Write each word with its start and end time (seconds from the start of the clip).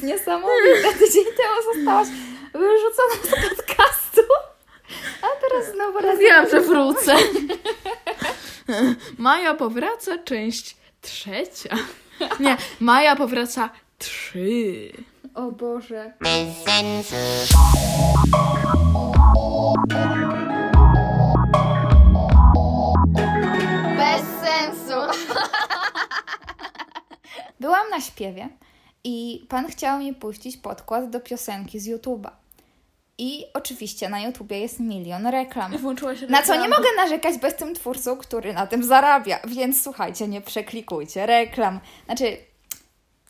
jest 0.00 0.20
niesamowite. 0.20 0.92
Tydzień 0.98 1.24
temu 1.24 1.74
zostałaś 1.74 2.08
wyrzucona 2.52 3.14
z 3.22 3.48
podcastu, 3.48 4.20
a 5.22 5.26
teraz 5.40 5.74
znowu 5.74 5.98
raz... 5.98 6.18
Wiem, 6.18 6.50
że 6.50 6.60
wrócę. 6.60 7.16
Maja 9.18 9.54
powraca, 9.54 10.18
część 10.18 10.76
trzecia. 11.00 11.76
Nie, 12.40 12.56
Maja 12.80 13.16
powraca 13.16 13.70
trzy. 13.98 14.92
O 15.34 15.52
Boże. 15.52 16.12
Bez 16.20 16.64
sensu. 16.64 17.16
Byłam 27.60 27.90
na 27.90 28.00
śpiewie 28.00 28.48
i 29.04 29.46
pan 29.48 29.66
chciał 29.66 29.98
mi 29.98 30.14
puścić 30.14 30.56
podkład 30.56 31.10
do 31.10 31.20
piosenki 31.20 31.80
z 31.80 31.88
YouTube'a. 31.88 32.30
I 33.18 33.44
oczywiście 33.54 34.08
na 34.08 34.20
YouTubie 34.20 34.58
jest 34.60 34.80
milion 34.80 35.26
reklam. 35.26 35.72
Na 36.28 36.42
co 36.42 36.52
nie 36.62 36.68
mogę 36.68 36.88
narzekać 36.96 37.38
bez 37.38 37.56
tym 37.56 37.74
twórcą, 37.74 38.16
który 38.16 38.52
na 38.52 38.66
tym 38.66 38.84
zarabia. 38.84 39.40
Więc 39.48 39.82
słuchajcie, 39.82 40.28
nie 40.28 40.40
przeklikujcie 40.40 41.26
reklam. 41.26 41.80
Znaczy, 42.06 42.36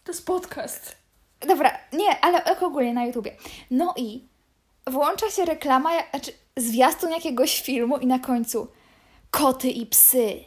To 0.05 0.13
jest 0.13 0.27
podcast. 0.27 0.97
Dobra, 1.41 1.79
nie, 1.93 2.21
ale 2.21 2.61
ogólnie 2.61 2.95
na 2.95 3.05
YouTubie. 3.07 3.37
No 3.71 3.95
i 3.97 4.25
włącza 4.87 5.31
się 5.31 5.45
reklama, 5.45 5.91
znaczy 6.11 6.33
zwiastun 6.57 7.11
jakiegoś 7.11 7.63
filmu 7.63 7.99
i 7.99 8.07
na 8.07 8.19
końcu 8.19 8.69
koty 9.31 9.71
i 9.71 9.87
psy. 9.87 10.45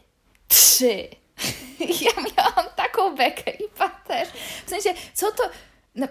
Trzy. 0.47 1.07
Ja 2.01 2.11
miałam 2.37 2.65
taką 2.75 3.15
bekę 3.15 3.51
i 3.51 3.69
pan 3.77 3.91
też. 4.07 4.29
W 4.65 4.69
sensie, 4.69 4.93
co 5.13 5.31
to... 5.31 5.43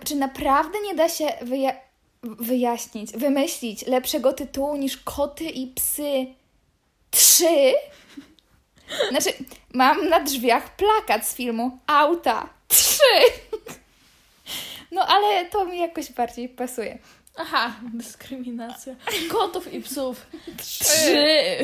Czy 0.05 0.17
naprawdę 0.17 0.81
nie 0.81 0.95
da 0.95 1.09
się 1.09 1.27
wyja- 1.27 1.77
wyjaśnić, 2.23 3.13
wymyślić 3.13 3.87
lepszego 3.87 4.33
tytułu 4.33 4.77
niż 4.77 4.97
koty 4.97 5.45
i 5.45 5.67
psy? 5.67 6.27
Trzy? 7.11 7.75
Znaczy, 9.11 9.31
mam 9.73 10.09
na 10.09 10.21
drzwiach 10.21 10.77
plakat 10.77 11.27
z 11.27 11.35
filmu 11.35 11.79
Auta. 11.87 12.49
Trzy! 12.69 13.33
No 14.91 15.07
ale 15.07 15.45
to 15.45 15.65
mi 15.65 15.79
jakoś 15.79 16.13
bardziej 16.13 16.49
pasuje. 16.49 16.99
Aha, 17.37 17.73
dyskryminacja. 17.95 18.95
Kotów 19.31 19.73
i 19.73 19.81
psów. 19.81 20.27
Trzy. 20.59 21.57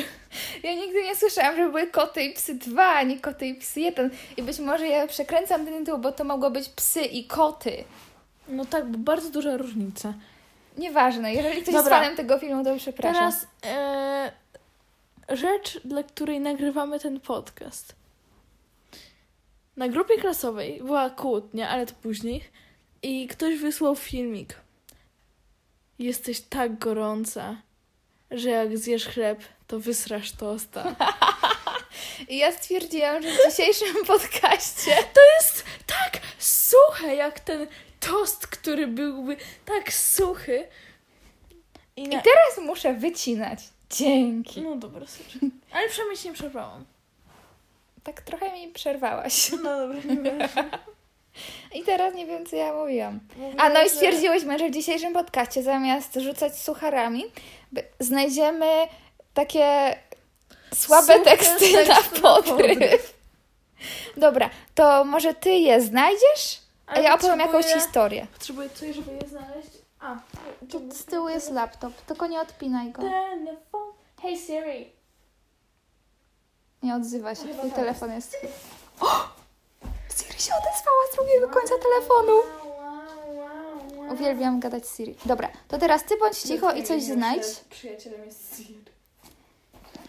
Ja 0.62 0.74
nigdy 0.74 1.02
nie 1.02 1.16
słyszałam, 1.16 1.56
że 1.56 1.68
były 1.68 1.86
koty 1.86 2.22
i 2.22 2.34
psy 2.34 2.54
dwa, 2.54 2.86
a 2.86 3.02
nie 3.02 3.20
koty 3.20 3.46
i 3.46 3.54
psy 3.54 3.80
jeden. 3.80 4.10
I 4.36 4.42
być 4.42 4.58
może 4.58 4.88
ja 4.88 5.06
przekręcam 5.06 5.66
ten 5.66 5.84
tytuł, 5.84 5.98
bo 5.98 6.12
to 6.12 6.24
mogło 6.24 6.50
być 6.50 6.68
psy 6.68 7.00
i 7.00 7.24
koty. 7.24 7.84
No 8.48 8.64
tak, 8.64 8.86
bo 8.86 8.98
bardzo 8.98 9.30
duża 9.30 9.56
różnica. 9.56 10.14
Nieważne, 10.78 11.34
jeżeli 11.34 11.62
ktoś 11.62 11.74
Dobra. 11.74 11.80
jest 11.80 11.90
fanem 11.90 12.16
tego 12.16 12.38
filmu, 12.38 12.64
to 12.64 12.76
przepraszam. 12.76 13.14
Teraz 13.14 13.46
e, 13.66 14.32
rzecz, 15.28 15.80
dla 15.84 16.02
której 16.02 16.40
nagrywamy 16.40 17.00
ten 17.00 17.20
podcast. 17.20 17.94
Na 19.76 19.88
grupie 19.88 20.16
klasowej 20.18 20.82
była 20.82 21.10
kłótnia, 21.10 21.68
ale 21.68 21.86
to 21.86 21.94
później. 22.02 22.44
I 23.02 23.28
ktoś 23.28 23.58
wysłał 23.58 23.96
filmik. 23.96 24.54
Jesteś 25.98 26.40
tak 26.40 26.78
gorąca, 26.78 27.56
że 28.30 28.50
jak 28.50 28.78
zjesz 28.78 29.06
chleb, 29.06 29.40
to 29.66 29.80
wysrasz 29.80 30.32
tosta. 30.32 30.96
I 32.28 32.38
ja 32.38 32.52
stwierdziłam, 32.52 33.22
że 33.22 33.28
w 33.30 33.50
dzisiejszym 33.50 34.04
podcaście 34.06 34.90
To 35.14 35.20
jest 35.40 35.64
tak 35.86 36.20
suche, 36.38 37.14
jak 37.14 37.40
ten 37.40 37.66
tost, 38.00 38.46
który 38.46 38.86
byłby 38.86 39.36
tak 39.64 39.92
suchy. 39.92 40.68
I, 41.96 42.02
i 42.02 42.08
na... 42.08 42.22
teraz 42.22 42.66
muszę 42.66 42.94
wycinać. 42.94 43.58
Dzięki. 43.90 44.62
No 44.62 44.76
dobra, 44.76 45.06
sorry. 45.06 45.50
Ale 45.72 45.88
przynajmniej 45.88 46.16
się 46.16 46.28
nie 46.28 46.34
przerwałam. 46.34 46.84
Tak 48.02 48.22
trochę 48.22 48.52
mi 48.52 48.68
przerwałaś. 48.68 49.50
No 49.62 49.78
dobra, 49.78 50.00
nie. 50.02 50.48
I 51.74 51.82
teraz 51.82 52.14
nie 52.14 52.26
wiem, 52.26 52.46
co 52.46 52.56
ja 52.56 52.74
mówiłam. 52.74 53.20
A 53.58 53.68
no 53.68 53.82
i 53.82 53.90
stwierdziłyśmy, 53.90 54.58
że 54.58 54.68
w 54.68 54.72
dzisiejszym 54.72 55.12
podcaście 55.12 55.62
zamiast 55.62 56.14
rzucać 56.14 56.58
sucharami, 56.58 57.24
znajdziemy 58.00 58.66
takie 59.34 59.96
słabe 60.74 61.20
teksty, 61.20 61.72
teksty 61.72 61.88
na 61.88 62.20
podryw. 62.20 63.18
Dobra, 64.16 64.50
to 64.74 65.04
może 65.04 65.34
ty 65.34 65.50
je 65.50 65.80
znajdziesz, 65.80 66.60
a 66.86 66.92
Ale 66.92 67.02
ja 67.02 67.14
opowiem 67.14 67.40
jakąś 67.40 67.66
historię. 67.66 68.26
Potrzebuję 68.32 68.70
coś, 68.70 68.96
żeby 68.96 69.12
je 69.12 69.28
znaleźć. 69.28 69.70
A, 70.00 70.16
Tu 70.70 70.92
z 70.92 71.04
tyłu 71.04 71.28
jest 71.28 71.50
laptop, 71.50 71.92
tylko 71.94 72.26
nie 72.26 72.40
odpinaj 72.40 72.92
go. 72.92 73.02
Telefon. 73.02 73.92
Hey 74.22 74.36
Siri. 74.36 74.92
Nie 76.82 76.94
odzywa 76.94 77.34
się, 77.34 77.42
twój 77.42 77.70
tak. 77.70 77.74
telefon 77.74 78.12
jest... 78.12 78.36
Siri 80.18 80.40
się 80.40 80.52
odezwała 80.54 81.02
z 81.12 81.16
drugiego 81.16 81.48
końca 81.48 81.74
telefonu. 81.78 82.32
Uwielbiam 84.12 84.60
gadać 84.60 84.86
z 84.86 84.96
Siri. 84.96 85.14
Dobra, 85.24 85.48
to 85.68 85.78
teraz 85.78 86.04
ty 86.04 86.16
bądź 86.16 86.38
cicho 86.38 86.72
i 86.72 86.84
coś 86.84 87.02
znajdź. 87.02 87.44
Przyjacielem 87.70 88.24
jest 88.24 88.56
Siri. 88.56 88.84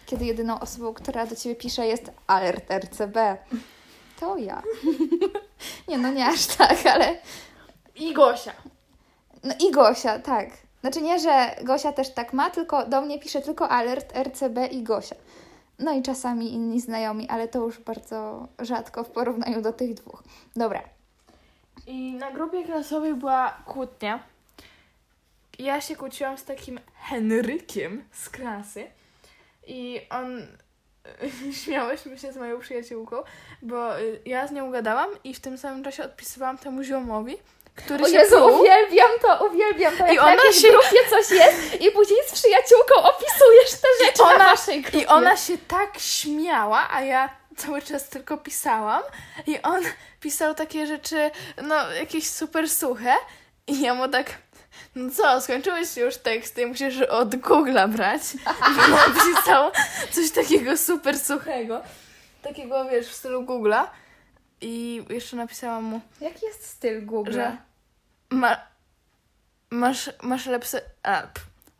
kiedy 0.06 0.26
jedyną 0.26 0.60
osobą, 0.60 0.94
która 0.94 1.26
do 1.26 1.36
ciebie 1.36 1.56
pisze 1.56 1.88
jest 1.88 2.04
alert 2.28 2.72
RCB. 2.72 3.38
To 4.20 4.38
ja. 4.38 4.64
nie, 5.88 5.98
no 5.98 6.12
nie 6.12 6.28
aż 6.28 6.46
tak, 6.48 6.86
ale... 6.86 7.18
I 7.96 8.14
Gosia. 8.14 8.54
No 9.44 9.54
i 9.60 9.72
Gosia, 9.72 10.20
tak. 10.20 10.50
Znaczy 10.82 11.02
nie, 11.02 11.20
że 11.20 11.56
Gosia 11.64 11.94
też 11.94 12.14
tak 12.14 12.34
ma, 12.34 12.50
tylko 12.50 12.86
do 12.86 13.02
mnie 13.02 13.20
pisze 13.20 13.42
tylko 13.42 13.70
alert 13.70 14.14
RCB 14.18 14.68
i 14.72 14.84
Gosia. 14.84 15.16
No 15.80 15.94
i 15.94 16.02
czasami 16.02 16.54
inni 16.54 16.82
znajomi, 16.82 17.30
ale 17.30 17.48
to 17.48 17.60
już 17.60 17.80
bardzo 17.80 18.48
rzadko 18.60 19.04
w 19.04 19.10
porównaniu 19.10 19.62
do 19.62 19.74
tych 19.74 19.94
dwóch. 19.94 20.24
Dobra. 20.56 20.82
I 21.88 22.14
na 22.14 22.32
grupie 22.32 22.64
klasowej 22.64 23.14
była 23.14 23.50
kłótnia. 23.66 24.24
Ja 25.60 25.82
się 25.82 25.96
kłóciłam 25.96 26.38
z 26.38 26.44
takim 26.44 26.80
Henrykiem 26.96 28.04
z 28.12 28.30
klasy. 28.30 28.88
I 29.68 30.02
on. 30.10 30.48
Śmiałyśmy 31.64 32.18
się 32.18 32.34
z 32.34 32.38
moją 32.38 32.60
przyjaciółką, 32.60 33.16
bo 33.62 33.90
ja 34.26 34.48
z 34.48 34.52
nią 34.52 34.72
gadałam 34.72 35.10
i 35.24 35.34
w 35.34 35.40
tym 35.40 35.58
samym 35.58 35.84
czasie 35.84 36.04
odpisywałam 36.04 36.58
temu 36.58 36.84
ziomowi, 36.84 37.38
który 37.86 38.04
O 38.04 38.08
się 38.08 38.14
Jezu, 38.18 38.46
uwielbiam 38.46 39.10
to, 39.22 39.46
uwielbiam 39.46 39.98
to. 39.98 40.04
Jak 40.06 40.14
I 40.14 40.18
na 40.18 40.24
ona 40.24 40.52
się- 40.54 40.70
grupie 40.70 40.98
coś 41.10 41.32
jest 41.32 41.82
i 41.82 41.92
później 41.92 42.20
z 42.28 42.32
przyjaciółką 42.32 42.96
opisujesz 42.96 43.72
te 43.72 44.06
rzeczy 44.06 44.24
ona- 44.24 44.38
na 44.38 44.46
waszej 44.46 44.82
grupie. 44.82 45.00
I 45.00 45.06
ona 45.06 45.38
się 45.38 45.58
tak 45.58 46.00
śmiała, 46.00 46.88
a 46.92 47.02
ja 47.02 47.30
cały 47.58 47.82
czas 47.82 48.10
tylko 48.10 48.38
pisałam. 48.38 49.04
I 49.48 49.62
on 49.62 49.82
pisał 50.22 50.56
takie 50.56 50.88
rzeczy, 50.88 51.32
no, 51.64 51.92
jakieś 51.92 52.30
super 52.30 52.70
suche. 52.70 53.16
I 53.68 53.82
ja 53.82 53.94
mu 53.94 54.08
tak, 54.08 54.26
no 54.96 55.10
co, 55.12 55.42
skończyłeś 55.42 55.98
już 55.98 56.18
teksty, 56.18 56.68
musisz 56.68 57.02
od 57.02 57.30
Google'a 57.36 57.90
brać. 57.90 58.22
I 58.70 58.94
on 58.94 59.14
pisał 59.36 59.72
coś 60.12 60.32
takiego 60.32 60.78
super 60.78 61.20
suchego. 61.20 61.82
Takiego, 62.42 62.86
wiesz, 62.86 63.08
w 63.08 63.14
stylu 63.16 63.44
Google'a. 63.44 63.88
I 64.62 65.04
jeszcze 65.10 65.36
napisałam 65.38 65.84
mu, 65.84 66.02
Jaki 66.22 66.46
jest 66.46 66.66
styl 66.70 67.06
Google? 67.06 67.40
Ma, 68.30 68.58
masz, 69.70 70.10
masz 70.22 70.46
lepsze, 70.46 70.82
a, 71.04 71.24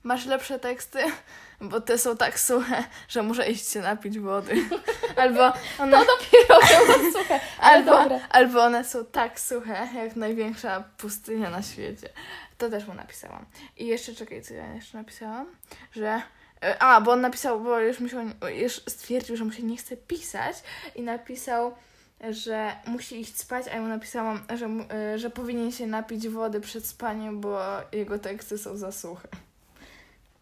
masz 0.04 0.26
lepsze 0.26 0.60
teksty, 0.60 1.00
bo 1.62 1.82
te 1.82 1.98
są 1.98 2.18
tak 2.18 2.40
suche, 2.40 2.84
że 3.08 3.24
muszę 3.24 3.50
iść 3.50 3.70
się 3.72 3.80
napić 3.82 4.20
wody. 4.20 4.56
Albo 5.16 5.54
one, 5.80 5.98
No 5.98 6.06
dopiero 6.06 6.60
było 6.86 7.12
suche, 7.12 7.40
albo, 7.60 7.92
dobra. 7.92 8.20
albo 8.30 8.64
one 8.64 8.84
są 8.86 9.06
tak 9.06 9.40
suche, 9.40 9.88
jak 9.96 10.16
największa 10.16 10.84
pustynia 10.98 11.50
na 11.50 11.62
świecie. 11.64 12.10
To 12.58 12.70
też 12.70 12.86
mu 12.88 12.94
napisałam. 12.94 13.46
I 13.78 13.88
jeszcze, 13.88 14.16
czekaj, 14.16 14.42
co 14.44 14.54
ja 14.54 14.74
jeszcze 14.74 14.98
napisałam? 14.98 15.48
Że... 15.92 16.22
e, 16.64 16.82
A, 16.82 17.02
bo 17.02 17.12
on 17.12 17.22
napisał, 17.22 17.60
bo 17.60 17.80
już, 17.80 18.00
mi 18.00 18.10
się, 18.10 18.32
już 18.54 18.74
stwierdził, 18.74 19.38
że 19.38 19.46
mu 19.46 19.52
się 19.52 19.64
nie 19.64 19.78
chce 19.78 19.98
pisać 19.98 20.56
i 20.96 21.02
napisał, 21.02 21.76
że 22.30 22.72
musi 22.88 23.20
iść 23.20 23.38
spać, 23.38 23.68
a 23.68 23.76
ja 23.76 23.82
mu 23.82 23.88
napisałam, 23.88 24.42
że, 24.56 24.66
e, 24.96 25.20
że 25.20 25.30
powinien 25.30 25.72
się 25.72 25.88
napić 25.88 26.28
wody 26.28 26.62
przed 26.62 26.86
spaniem, 26.86 27.42
bo 27.42 27.60
jego 27.92 28.20
teksty 28.20 28.58
są 28.58 28.78
za 28.78 28.92
suche. 28.92 29.28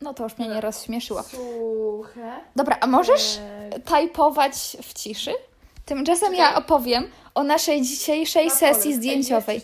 No 0.01 0.13
to 0.13 0.23
już 0.23 0.37
mnie 0.37 0.47
nie 0.47 0.61
rozśmieszyło. 0.61 1.23
Suche? 1.23 2.39
Dobra, 2.55 2.77
a 2.81 2.87
możesz 2.87 3.37
E, 3.37 3.79
tajpować 3.79 4.77
w 4.83 4.93
ciszy? 4.93 5.31
Tymczasem 5.85 6.35
ja 6.35 6.55
opowiem 6.55 7.07
o 7.35 7.43
naszej 7.43 7.81
dzisiejszej 7.81 8.51
sesji 8.51 8.95
zdjęciowej. 8.95 9.61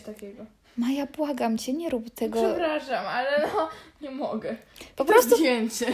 Maja, 0.76 1.06
błagam 1.06 1.58
cię, 1.58 1.72
nie 1.72 1.90
rób 1.90 2.10
tego. 2.10 2.42
Przepraszam, 2.42 3.06
ale 3.06 3.48
no, 3.54 3.68
nie 4.00 4.10
mogę. 4.10 4.56
Po 4.96 5.04
prostu, 5.04 5.36
Zdjęcie. 5.36 5.86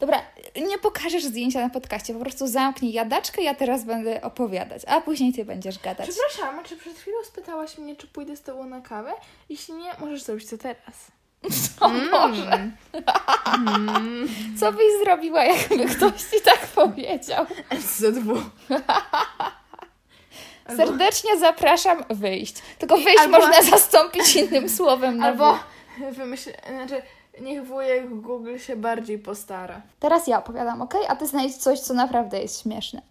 Dobra, 0.00 0.22
nie 0.68 0.78
pokażesz 0.78 1.24
zdjęcia 1.24 1.60
na 1.60 1.70
podcaście, 1.70 2.14
po 2.14 2.20
prostu 2.20 2.46
zamknij 2.46 2.92
jadaczkę, 2.92 3.42
ja 3.42 3.54
teraz 3.54 3.84
będę 3.84 4.22
opowiadać, 4.22 4.82
a 4.86 5.00
później 5.00 5.32
ty 5.32 5.44
będziesz 5.44 5.78
gadać. 5.78 6.08
Przepraszam, 6.10 6.58
a 6.58 6.62
czy 6.62 6.76
przed 6.76 6.98
chwilą 6.98 7.16
spytałaś 7.24 7.78
mnie, 7.78 7.96
czy 7.96 8.06
pójdę 8.06 8.36
z 8.36 8.42
tobą 8.42 8.64
na 8.64 8.80
kawę? 8.80 9.12
Jeśli 9.48 9.74
nie, 9.74 9.90
możesz 10.00 10.22
zrobić 10.22 10.50
to 10.50 10.58
teraz. 10.58 10.94
O 11.80 11.90
Boże, 12.10 12.70
co 14.60 14.72
byś 14.72 14.86
zrobiła, 15.04 15.44
jakby 15.44 15.86
ktoś 15.86 16.22
ci 16.22 16.40
tak 16.44 16.58
powiedział? 16.66 17.46
SZW. 17.80 18.42
Albo- 20.64 20.76
Serdecznie 20.76 21.38
zapraszam 21.38 22.04
wyjść. 22.10 22.54
Tylko 22.78 22.96
wyjść 22.96 23.18
Albo- 23.20 23.38
można 23.38 23.62
zastąpić 23.62 24.36
innym 24.36 24.68
słowem 24.68 25.22
Albo 25.22 25.58
wymyśl, 26.12 26.50
znaczy 26.68 27.02
niech 27.40 27.66
wujek 27.66 28.20
Google 28.20 28.58
się 28.58 28.76
bardziej 28.76 29.18
postara. 29.18 29.82
Teraz 30.00 30.26
ja 30.26 30.38
opowiadam, 30.38 30.82
ok? 30.82 30.94
A 31.08 31.16
ty 31.16 31.26
znajdź 31.26 31.56
coś, 31.56 31.80
co 31.80 31.94
naprawdę 31.94 32.40
jest 32.42 32.62
śmieszne. 32.62 33.02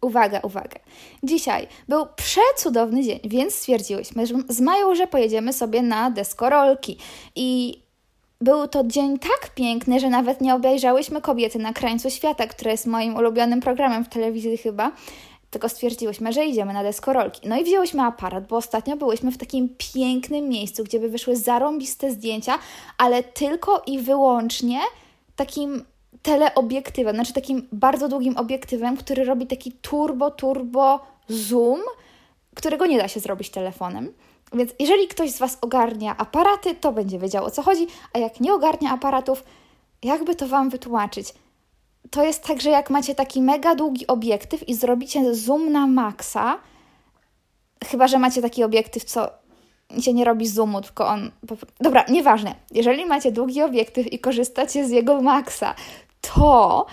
Uwaga, 0.00 0.40
uwaga. 0.40 0.78
Dzisiaj 1.22 1.68
był 1.88 2.06
przecudowny 2.16 3.02
dzień, 3.02 3.20
więc 3.24 3.54
stwierdziłyśmy, 3.54 4.26
że 4.26 4.34
z 4.48 4.60
Mają, 4.60 4.94
że 4.94 5.06
pojedziemy 5.06 5.52
sobie 5.52 5.82
na 5.82 6.10
deskorolki. 6.10 6.98
I 7.34 7.80
był 8.40 8.68
to 8.68 8.84
dzień 8.84 9.18
tak 9.18 9.54
piękny, 9.54 10.00
że 10.00 10.10
nawet 10.10 10.40
nie 10.40 10.54
obejrzałyśmy 10.54 11.20
Kobiety 11.20 11.58
na 11.58 11.72
krańcu 11.72 12.10
świata, 12.10 12.46
które 12.46 12.70
jest 12.70 12.86
moim 12.86 13.16
ulubionym 13.16 13.60
programem 13.60 14.04
w 14.04 14.08
telewizji 14.08 14.56
chyba. 14.56 14.92
Tylko 15.50 15.68
stwierdziłyśmy, 15.68 16.32
że 16.32 16.44
idziemy 16.44 16.72
na 16.72 16.82
deskorolki. 16.82 17.48
No 17.48 17.60
i 17.60 17.64
wzięłyśmy 17.64 18.02
aparat, 18.02 18.46
bo 18.46 18.56
ostatnio 18.56 18.96
byłyśmy 18.96 19.32
w 19.32 19.38
takim 19.38 19.68
pięknym 19.94 20.48
miejscu, 20.48 20.84
gdzie 20.84 21.00
by 21.00 21.08
wyszły 21.08 21.36
zarąbiste 21.36 22.10
zdjęcia, 22.10 22.58
ale 22.98 23.22
tylko 23.22 23.82
i 23.86 23.98
wyłącznie 23.98 24.80
takim 25.36 25.84
teleobiektywem, 26.22 27.14
znaczy 27.14 27.32
takim 27.32 27.68
bardzo 27.72 28.08
długim 28.08 28.36
obiektywem, 28.36 28.96
który 28.96 29.24
robi 29.24 29.46
taki 29.46 29.72
turbo, 29.72 30.30
turbo 30.30 31.00
zoom, 31.28 31.80
którego 32.54 32.86
nie 32.86 32.98
da 32.98 33.08
się 33.08 33.20
zrobić 33.20 33.50
telefonem. 33.50 34.12
Więc 34.52 34.70
jeżeli 34.78 35.08
ktoś 35.08 35.30
z 35.30 35.38
Was 35.38 35.58
ogarnia 35.60 36.16
aparaty, 36.16 36.74
to 36.74 36.92
będzie 36.92 37.18
wiedział 37.18 37.44
o 37.44 37.50
co 37.50 37.62
chodzi, 37.62 37.86
a 38.12 38.18
jak 38.18 38.40
nie 38.40 38.54
ogarnia 38.54 38.90
aparatów, 38.90 39.44
jakby 40.02 40.34
to 40.34 40.48
Wam 40.48 40.70
wytłumaczyć? 40.70 41.34
To 42.10 42.24
jest 42.24 42.44
tak, 42.44 42.60
że 42.60 42.70
jak 42.70 42.90
macie 42.90 43.14
taki 43.14 43.42
mega 43.42 43.74
długi 43.74 44.06
obiektyw 44.06 44.68
i 44.68 44.74
zrobicie 44.74 45.34
zoom 45.34 45.72
na 45.72 45.86
maksa, 45.86 46.58
chyba 47.84 48.08
że 48.08 48.18
macie 48.18 48.42
taki 48.42 48.64
obiektyw, 48.64 49.04
co 49.04 49.30
się 50.00 50.12
nie 50.12 50.24
robi 50.24 50.46
zoomu, 50.46 50.80
tylko 50.80 51.06
on. 51.06 51.30
Dobra, 51.80 52.04
nieważne. 52.08 52.54
Jeżeli 52.70 53.06
macie 53.06 53.32
długi 53.32 53.62
obiektyw 53.62 54.12
i 54.12 54.18
korzystacie 54.18 54.86
z 54.86 54.90
jego 54.90 55.22
maksa, 55.22 55.74
to 56.20 56.86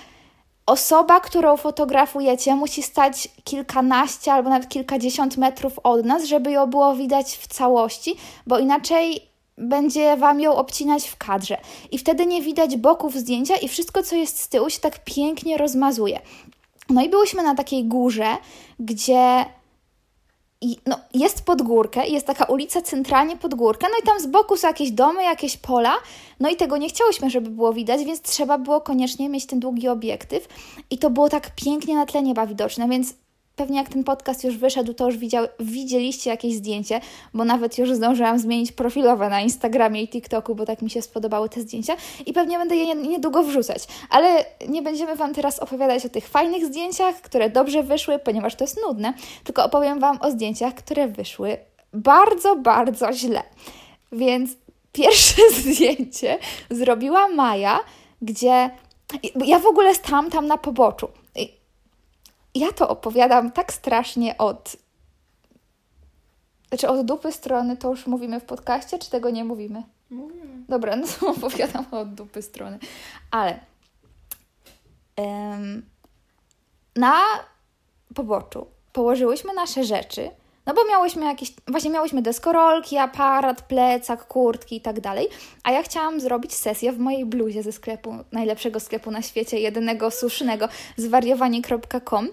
osoba, 0.66 1.20
którą 1.20 1.58
fotografujecie, 1.58 2.56
musi 2.56 2.84
stać 2.84 3.30
kilkanaście 3.44 4.34
albo 4.34 4.50
nawet 4.50 4.70
kilkadziesiąt 4.70 5.38
metrów 5.38 5.80
od 5.84 6.06
nas, 6.06 6.24
żeby 6.24 6.52
ją 6.52 6.68
było 6.68 6.96
widać 6.96 7.38
w 7.38 7.48
całości, 7.48 8.16
bo 8.48 8.60
inaczej 8.60 9.22
będzie 9.58 10.18
Wam 10.18 10.42
ją 10.42 10.56
obcinać 10.56 11.08
w 11.08 11.18
kadrze. 11.18 11.58
I 11.92 11.98
wtedy 11.98 12.26
nie 12.26 12.42
widać 12.42 12.78
boków 12.78 13.16
zdjęcia 13.16 13.56
i 13.56 13.68
wszystko, 13.68 14.04
co 14.04 14.16
jest 14.16 14.40
z 14.40 14.50
tyłu, 14.50 14.70
się 14.70 14.80
tak 14.80 15.04
pięknie 15.04 15.58
rozmazuje. 15.58 16.20
No 16.90 17.04
i 17.04 17.10
byłyśmy 17.10 17.44
na 17.44 17.56
takiej 17.56 17.86
górze, 17.86 18.38
gdzie 18.80 19.46
i, 20.62 20.78
no, 20.86 21.00
jest 21.14 21.46
pod 21.46 21.62
górkę, 21.62 22.08
jest 22.08 22.28
taka 22.28 22.46
ulica 22.46 22.82
centralnie 22.82 23.38
pod 23.38 23.56
górkę, 23.56 23.88
no 23.92 23.98
i 24.04 24.08
tam 24.08 24.20
z 24.20 24.28
boku 24.28 24.58
są 24.58 24.68
jakieś 24.68 24.92
domy, 24.92 25.24
jakieś 25.24 25.58
pola, 25.58 25.94
no 26.40 26.50
i 26.50 26.56
tego 26.56 26.78
nie 26.78 26.90
chciałyśmy, 26.90 27.30
żeby 27.30 27.50
było 27.50 27.74
widać, 27.74 28.04
więc 28.04 28.22
trzeba 28.22 28.58
było 28.58 28.82
koniecznie 28.82 29.30
mieć 29.30 29.46
ten 29.46 29.60
długi 29.60 29.88
obiektyw 29.88 30.48
i 30.90 30.98
to 30.98 31.10
było 31.10 31.30
tak 31.30 31.56
pięknie 31.56 31.96
na 31.96 32.06
tle 32.06 32.22
nieba 32.22 32.48
widoczne, 32.48 32.90
więc 32.90 33.14
pewnie 33.58 33.78
jak 33.78 33.90
ten 33.90 34.04
podcast 34.04 34.44
już 34.44 34.58
wyszedł, 34.58 34.94
to 34.94 35.06
już 35.06 35.18
widział, 35.18 35.48
widzieliście 35.60 36.30
jakieś 36.30 36.56
zdjęcie, 36.56 37.02
bo 37.34 37.46
nawet 37.46 37.78
już 37.78 37.94
zdążyłam 37.94 38.40
zmienić 38.40 38.72
profilowe 38.72 39.30
na 39.30 39.42
Instagramie 39.42 40.02
i 40.04 40.08
TikToku, 40.08 40.56
bo 40.56 40.66
tak 40.66 40.82
mi 40.82 40.90
się 40.90 41.02
spodobały 41.02 41.50
te 41.50 41.62
zdjęcia 41.62 41.96
i 42.26 42.34
pewnie 42.34 42.58
będę 42.58 42.76
je 42.76 42.96
niedługo 42.96 43.44
wrzucać, 43.44 43.84
ale 44.10 44.46
nie 44.70 44.82
będziemy 44.82 45.16
Wam 45.16 45.34
teraz 45.34 45.60
opowiadać 45.60 46.06
o 46.06 46.10
tych 46.10 46.28
fajnych 46.28 46.66
zdjęciach, 46.66 47.22
które 47.22 47.50
dobrze 47.50 47.84
wyszły, 47.84 48.20
ponieważ 48.20 48.56
to 48.56 48.64
jest 48.64 48.80
nudne, 48.88 49.14
tylko 49.44 49.66
opowiem 49.66 50.00
Wam 50.00 50.18
o 50.22 50.32
zdjęciach, 50.32 50.74
które 50.74 51.08
wyszły 51.08 51.58
bardzo, 51.94 52.56
bardzo 52.56 53.14
źle. 53.14 53.44
Więc 54.12 54.52
pierwsze 54.92 55.42
zdjęcie 55.60 56.38
zrobiła 56.70 57.28
Maja, 57.28 57.80
gdzie 58.22 58.70
ja 59.46 59.60
w 59.60 59.66
ogóle 59.66 59.96
stałam 59.96 60.30
tam 60.30 60.48
na 60.48 60.58
poboczu. 60.58 61.08
Ja 62.58 62.72
to 62.72 62.90
opowiadam 62.90 63.52
tak 63.52 63.74
strasznie 63.74 64.38
od. 64.38 64.78
Znaczy 66.68 66.90
od 66.90 67.06
dupy 67.06 67.32
strony 67.32 67.78
to 67.78 67.90
już 67.90 68.08
mówimy 68.08 68.40
w 68.40 68.46
podcaście, 68.46 69.00
czy 69.00 69.10
tego 69.10 69.30
nie 69.30 69.44
mówimy? 69.44 69.84
Mówimy. 70.10 70.66
Dobra, 70.70 70.96
no 70.96 71.08
to 71.20 71.28
opowiadam 71.38 71.86
od 71.92 72.14
dupy 72.14 72.42
strony. 72.42 72.80
Ale 73.32 73.60
em, 75.16 75.86
na 76.96 77.20
poboczu 78.16 78.68
położyłyśmy 78.94 79.54
nasze 79.54 79.84
rzeczy, 79.84 80.30
no 80.68 80.74
bo 80.74 80.82
miałyśmy 80.90 81.26
jakieś, 81.26 81.54
właśnie 81.68 81.92
miałyśmy 81.92 82.22
deskorolki, 82.22 82.98
aparat, 82.98 83.62
plecak, 83.62 84.28
kurtki 84.28 84.76
i 84.76 84.82
tak 84.82 85.00
dalej, 85.00 85.30
a 85.64 85.72
ja 85.72 85.84
chciałam 85.84 86.20
zrobić 86.20 86.54
sesję 86.54 86.92
w 86.92 87.00
mojej 87.00 87.26
bluzie 87.26 87.64
ze 87.64 87.72
sklepu, 87.72 88.16
najlepszego 88.32 88.80
sklepu 88.80 89.12
na 89.12 89.22
świecie, 89.22 89.60
jedynego 89.60 90.12
słusznego, 90.12 90.68
zwariowanie.com 90.98 92.28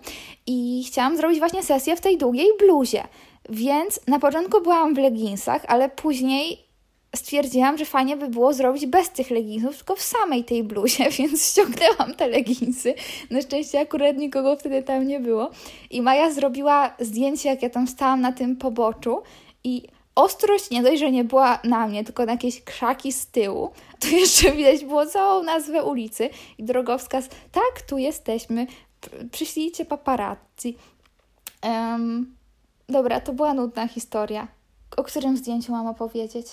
i 0.46 0.84
chciałam 0.86 1.16
zrobić 1.16 1.38
właśnie 1.38 1.62
sesję 1.62 1.96
w 1.96 2.00
tej 2.00 2.18
długiej 2.18 2.48
bluzie. 2.58 3.04
Więc 3.48 4.00
na 4.06 4.18
początku 4.18 4.60
byłam 4.60 4.94
w 4.94 4.98
leginsach, 4.98 5.62
ale 5.68 5.88
później 5.88 6.63
stwierdziłam, 7.14 7.78
że 7.78 7.84
fajnie 7.84 8.16
by 8.16 8.28
było 8.28 8.52
zrobić 8.52 8.86
bez 8.86 9.10
tych 9.10 9.30
leginsów, 9.30 9.76
tylko 9.76 9.96
w 9.96 10.02
samej 10.02 10.44
tej 10.44 10.64
bluzie, 10.64 11.10
więc 11.18 11.50
ściągnęłam 11.50 12.14
te 12.14 12.28
leginsy. 12.28 12.94
Na 13.30 13.40
szczęście 13.40 13.80
akurat 13.80 14.16
nikogo 14.16 14.56
wtedy 14.56 14.82
tam 14.82 15.06
nie 15.06 15.20
było. 15.20 15.50
I 15.90 16.02
Maja 16.02 16.30
zrobiła 16.30 16.94
zdjęcie, 17.00 17.48
jak 17.48 17.62
ja 17.62 17.70
tam 17.70 17.86
stałam 17.86 18.20
na 18.20 18.32
tym 18.32 18.56
poboczu 18.56 19.22
i 19.64 19.82
ostrość 20.14 20.70
nie 20.70 20.82
dość, 20.82 21.00
że 21.00 21.10
nie 21.10 21.24
była 21.24 21.58
na 21.64 21.86
mnie, 21.86 22.04
tylko 22.04 22.26
na 22.26 22.32
jakieś 22.32 22.64
krzaki 22.64 23.12
z 23.12 23.26
tyłu, 23.26 23.70
to 24.00 24.08
jeszcze 24.16 24.52
widać 24.52 24.84
było 24.84 25.06
całą 25.06 25.42
nazwę 25.42 25.84
ulicy 25.84 26.30
i 26.58 26.64
drogowskaz, 26.64 27.28
tak, 27.52 27.82
tu 27.88 27.98
jesteśmy, 27.98 28.66
przyślijcie 29.32 29.84
paparazzi. 29.84 30.76
Em, 31.62 32.36
dobra, 32.88 33.20
to 33.20 33.32
była 33.32 33.54
nudna 33.54 33.88
historia. 33.88 34.48
O 34.96 35.02
którym 35.02 35.36
zdjęciu 35.36 35.72
mam 35.72 35.86
opowiedzieć? 35.86 36.46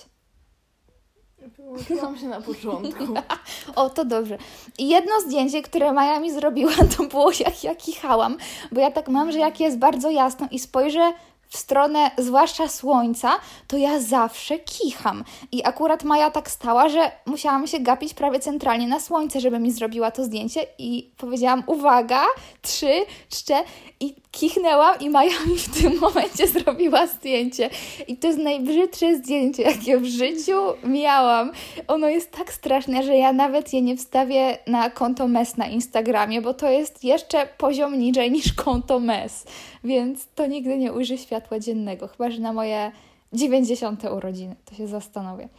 Wyłączyłam 1.48 2.18
się 2.18 2.28
na 2.28 2.42
początku. 2.42 3.04
O, 3.76 3.90
to 3.90 4.06
dobrze. 4.06 4.38
I 4.78 4.90
jedno 4.90 5.22
zdjęcie, 5.22 5.62
które 5.62 5.94
Maja 5.94 6.20
mi 6.20 6.32
zrobiła, 6.32 6.72
to 6.98 7.04
było 7.04 7.32
jak 7.40 7.64
ja 7.64 7.76
kichałam, 7.76 8.38
bo 8.72 8.82
ja 8.82 8.92
tak 8.92 9.08
mam, 9.08 9.32
że 9.32 9.40
jak 9.40 9.60
jest 9.60 9.78
bardzo 9.78 10.10
jasno 10.10 10.48
i 10.52 10.60
spojrzę 10.60 11.14
w 11.52 11.58
stronę 11.58 12.12
zwłaszcza 12.18 12.68
słońca, 12.68 13.32
to 13.68 13.78
ja 13.78 14.00
zawsze 14.00 14.60
kicham. 14.60 15.24
I 15.52 15.66
akurat 15.66 16.04
Maja 16.04 16.32
tak 16.32 16.52
stała, 16.52 16.90
że 16.90 17.12
musiałam 17.26 17.68
się 17.68 17.80
gapić 17.80 18.14
prawie 18.14 18.40
centralnie 18.40 18.88
na 18.88 19.00
słońce, 19.00 19.40
żeby 19.40 19.60
mi 19.60 19.72
zrobiła 19.72 20.12
to 20.12 20.24
zdjęcie 20.24 20.66
i 20.78 21.12
powiedziałam 21.18 21.64
uwaga, 21.68 22.24
trzy, 22.62 22.92
cztery 23.30 23.64
i 24.00 24.16
kichnęłam 24.32 25.00
i 25.00 25.10
Maja 25.10 25.46
mi 25.48 25.58
w 25.58 25.82
tym 25.82 26.00
momencie 26.06 26.48
zrobiła 26.48 27.08
zdjęcie. 27.08 27.70
I 28.08 28.18
to 28.18 28.28
jest 28.28 28.40
najbrzydsze 28.40 29.16
zdjęcie, 29.16 29.64
jakie 29.64 29.98
w 29.98 30.06
życiu 30.06 30.62
miałam. 30.84 31.52
Ono 31.88 32.08
jest 32.08 32.32
tak 32.32 32.54
straszne, 32.54 33.04
że 33.04 33.18
ja 33.18 33.34
nawet 33.34 33.74
je 33.74 33.82
nie 33.82 33.98
wstawię 33.98 34.58
na 34.68 34.90
konto 34.90 35.28
MES 35.28 35.58
na 35.58 35.68
Instagramie, 35.68 36.42
bo 36.42 36.54
to 36.54 36.70
jest 36.70 37.04
jeszcze 37.04 37.48
poziom 37.58 38.00
niżej 38.00 38.32
niż 38.32 38.54
konto 38.54 39.00
MES. 39.00 39.46
Więc 39.84 40.28
to 40.36 40.46
nigdy 40.46 40.78
nie 40.78 40.94
ujrzy 40.94 41.18
światła 41.18 41.41
dziennego, 41.60 42.08
chyba 42.08 42.32
że 42.32 42.40
na 42.40 42.54
moje 42.54 42.92
90. 43.34 44.04
urodziny. 44.04 44.56
To 44.66 44.76
się 44.76 44.88
zastanowię. 44.88 45.50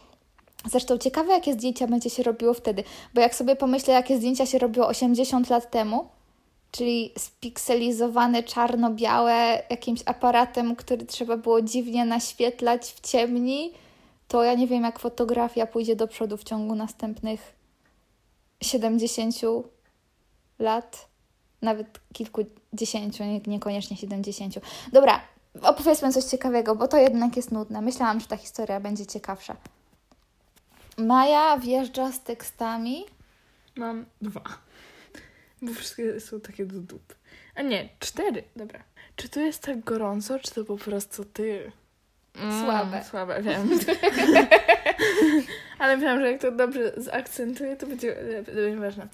Zresztą 0.65 0.97
ciekawe, 0.97 1.33
jakie 1.33 1.53
zdjęcia 1.53 1.87
będzie 1.87 2.09
się 2.09 2.23
robiło 2.23 2.53
wtedy, 2.53 2.83
bo 3.13 3.21
jak 3.21 3.35
sobie 3.35 3.55
pomyślę, 3.55 3.93
jakie 3.93 4.17
zdjęcia 4.17 4.45
się 4.45 4.59
robiło 4.59 4.87
80 4.87 5.49
lat 5.49 5.71
temu, 5.71 6.07
czyli 6.71 7.11
spikselizowane 7.17 8.43
czarno-białe 8.43 9.63
jakimś 9.69 10.01
aparatem, 10.05 10.75
który 10.75 11.05
trzeba 11.05 11.37
było 11.37 11.61
dziwnie 11.61 12.05
naświetlać 12.05 12.85
w 12.85 13.01
ciemni, 13.01 13.71
to 14.27 14.43
ja 14.43 14.53
nie 14.53 14.67
wiem, 14.67 14.83
jak 14.83 14.99
fotografia 14.99 15.67
pójdzie 15.67 15.95
do 15.95 16.07
przodu 16.07 16.37
w 16.37 16.43
ciągu 16.43 16.75
następnych 16.75 17.55
70 18.61 19.35
lat, 20.59 21.07
nawet 21.61 21.99
kilkudziesięciu, 22.13 23.23
nie, 23.23 23.41
niekoniecznie 23.47 23.97
70. 23.97 24.55
Dobra, 24.93 25.21
opowiedzmy 25.61 26.13
coś 26.13 26.23
ciekawego, 26.23 26.75
bo 26.75 26.87
to 26.87 26.97
jednak 26.97 27.35
jest 27.35 27.51
nudne. 27.51 27.81
Myślałam, 27.81 28.19
że 28.19 28.27
ta 28.27 28.37
historia 28.37 28.79
będzie 28.79 29.05
ciekawsza. 29.05 29.55
Maja 30.97 31.57
wjeżdża 31.57 32.11
z 32.11 32.23
tekstami 32.23 33.05
Mam 33.75 34.05
dwa. 34.21 34.43
Bo 35.61 35.73
wszystkie 35.73 36.19
są 36.19 36.41
takie 36.41 36.65
do 36.65 36.79
dupy. 36.79 37.15
A 37.55 37.61
nie, 37.61 37.89
cztery. 37.99 38.43
Dobra. 38.55 38.79
Czy 39.15 39.29
tu 39.29 39.39
jest 39.39 39.63
tak 39.63 39.83
gorąco, 39.83 40.39
czy 40.39 40.53
to 40.53 40.65
po 40.65 40.77
prostu 40.77 41.25
ty? 41.25 41.71
Mm, 42.35 42.63
Słabe. 42.63 43.03
Słabe, 43.03 43.41
wiem. 43.41 43.69
Ale 45.79 45.97
myślałam, 45.97 46.19
że 46.21 46.31
jak 46.31 46.41
to 46.41 46.51
dobrze 46.51 46.93
zaakcentuję, 46.97 47.75
to 47.75 47.87
będzie, 47.87 48.15
to 48.45 48.51
będzie 48.51 48.79
ważne. 48.79 49.07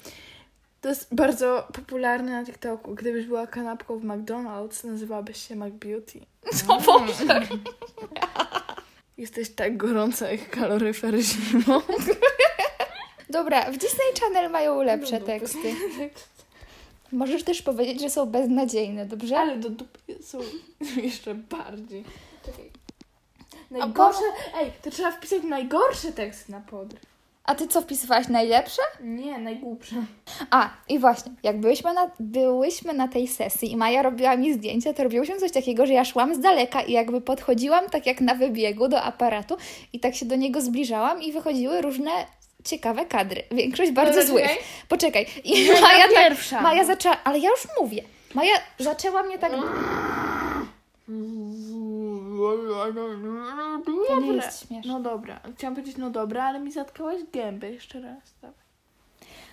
To 0.80 0.88
jest 0.88 1.14
bardzo 1.14 1.68
popularne 1.72 2.32
na 2.32 2.46
TikToku. 2.46 2.94
Gdybyś 2.94 3.26
była 3.26 3.46
kanapką 3.46 3.98
w 3.98 4.04
McDonald's, 4.04 4.84
nazywałabyś 4.84 5.48
się 5.48 5.56
McBeauty. 5.56 6.20
O 6.68 6.80
Boże. 6.80 7.40
Jesteś 9.18 9.50
tak 9.50 9.76
gorąca 9.76 10.32
jak 10.32 10.50
kaloryfer 10.50 11.14
zimą. 11.22 11.80
Dobra, 13.30 13.72
w 13.72 13.76
Disney 13.76 14.12
Channel 14.20 14.50
mają 14.50 14.82
lepsze 14.82 15.20
No, 15.20 15.26
teksty. 15.26 15.74
Możesz 17.12 17.42
też 17.42 17.62
powiedzieć, 17.62 18.00
że 18.00 18.10
są 18.10 18.26
beznadziejne, 18.26 19.06
dobrze? 19.06 19.38
Ale 19.38 19.56
do 19.56 19.70
dupy 19.70 20.22
są 20.22 20.38
jeszcze 21.02 21.34
bardziej. 21.34 22.04
Czekaj. 22.46 22.70
Najgorsze... 23.70 24.20
Ej, 24.54 24.72
to 24.82 24.90
trzeba 24.90 25.12
wpisać 25.12 25.42
najgorsze 25.42 26.12
teksty 26.12 26.52
na 26.52 26.60
podryw. 26.60 27.00
A 27.44 27.54
ty 27.54 27.68
co 27.68 27.80
wpisywałaś? 27.80 28.28
Najlepsze? 28.28 28.82
Nie, 29.00 29.38
najgłupsze. 29.38 29.96
A, 30.50 30.70
i 30.88 30.98
właśnie, 30.98 31.32
jak 31.42 31.60
byłyśmy 31.60 31.92
na, 31.94 32.10
byłyśmy 32.20 32.92
na 32.94 33.08
tej 33.08 33.28
sesji 33.28 33.72
i 33.72 33.76
Maja 33.76 34.02
robiła 34.02 34.36
mi 34.36 34.54
zdjęcia, 34.54 34.92
to 34.92 35.02
robiłyśmy 35.02 35.36
coś 35.36 35.52
takiego, 35.52 35.86
że 35.86 35.92
ja 35.92 36.04
szłam 36.04 36.34
z 36.34 36.40
daleka 36.40 36.82
i 36.82 36.92
jakby 36.92 37.20
podchodziłam 37.20 37.90
tak 37.90 38.06
jak 38.06 38.20
na 38.20 38.34
wybiegu 38.34 38.88
do 38.88 39.02
aparatu 39.02 39.56
i 39.92 40.00
tak 40.00 40.14
się 40.14 40.26
do 40.26 40.36
niego 40.36 40.60
zbliżałam 40.60 41.22
i 41.22 41.32
wychodziły 41.32 41.80
różne 41.82 42.10
ciekawe 42.64 43.06
kadry. 43.06 43.42
Większość 43.50 43.90
bardzo 43.90 44.26
złych. 44.26 44.42
czekaj. 44.48 44.62
Poczekaj. 44.88 45.26
I 45.44 45.68
Maja 45.82 46.02
tak, 46.02 46.10
pierwsza? 46.10 46.60
Maja 46.60 46.84
zaczęła, 46.84 47.16
ale 47.24 47.38
ja 47.38 47.50
już 47.50 47.68
mówię. 47.80 48.02
Maja 48.34 48.54
zaczęła 48.78 49.22
mnie 49.22 49.38
tak... 49.38 49.52
To 53.86 54.20
nie 54.20 54.32
jest 54.32 54.68
śmieszne. 54.68 54.92
No 54.92 55.00
dobra, 55.00 55.40
chciałam 55.56 55.74
powiedzieć 55.74 55.96
no 55.96 56.10
dobra, 56.10 56.44
ale 56.44 56.60
mi 56.60 56.72
zatkałaś 56.72 57.20
gębę 57.32 57.70
jeszcze 57.70 58.00
raz. 58.00 58.34
Dobra. 58.42 58.60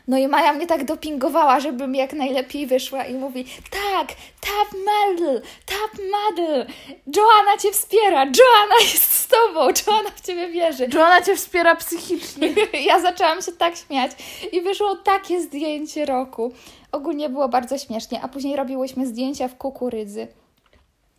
No 0.08 0.18
i 0.18 0.28
Maja 0.28 0.54
mnie 0.54 0.68
tak 0.68 0.86
dopingowała, 0.86 1.60
żebym 1.60 1.96
jak 1.96 2.14
najlepiej 2.14 2.68
wyszła 2.68 3.06
i 3.06 3.14
mówi 3.14 3.46
tak, 3.72 4.08
tap 4.42 4.80
model, 4.80 5.42
tap 5.66 6.02
model, 6.12 6.68
Joanna 7.16 7.58
cię 7.62 7.72
wspiera, 7.72 8.20
Joanna 8.20 8.76
jest 8.82 9.12
z 9.12 9.28
tobą, 9.28 9.60
Joanna 9.60 10.10
w 10.16 10.22
ciebie 10.22 10.48
wierzy. 10.48 10.88
Joanna 10.94 11.22
cię 11.22 11.36
wspiera 11.36 11.76
psychicznie. 11.76 12.54
Ja 12.88 13.00
zaczęłam 13.00 13.42
się 13.42 13.52
tak 13.52 13.76
śmiać 13.76 14.12
i 14.52 14.62
wyszło 14.62 14.96
takie 14.96 15.42
zdjęcie 15.42 16.06
roku. 16.06 16.52
Ogólnie 16.92 17.30
było 17.30 17.50
bardzo 17.50 17.78
śmiesznie, 17.78 18.22
a 18.22 18.28
później 18.28 18.56
robiłyśmy 18.56 19.08
zdjęcia 19.08 19.48
w 19.48 19.58
kukurydzy. 19.58 20.28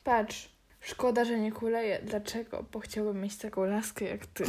Patrz, 0.05 0.49
szkoda, 0.89 1.25
że 1.25 1.39
nie 1.39 1.53
kuleję. 1.53 2.01
Dlaczego? 2.03 2.65
Bo 2.73 2.81
chciałbym 2.81 3.21
mieć 3.21 3.37
taką 3.37 3.65
laskę 3.65 4.05
jak 4.05 4.27
ty. 4.27 4.45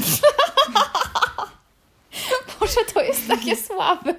Może 2.61 2.81
to 2.93 3.01
jest 3.01 3.27
takie 3.27 3.55
słabe. 3.55 4.13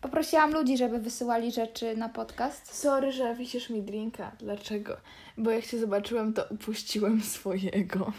Poprosiłam 0.00 0.52
ludzi, 0.52 0.78
żeby 0.78 0.98
wysyłali 0.98 1.52
rzeczy 1.52 1.96
na 1.96 2.08
podcast. 2.08 2.74
Sorry, 2.74 3.12
że 3.12 3.34
wisisz 3.34 3.70
mi 3.70 3.82
drinka. 3.82 4.32
Dlaczego? 4.38 4.96
Bo 5.38 5.50
jak 5.50 5.66
cię 5.66 5.78
zobaczyłem, 5.78 6.32
to 6.32 6.44
upuściłem 6.50 7.22
swojego. 7.22 8.12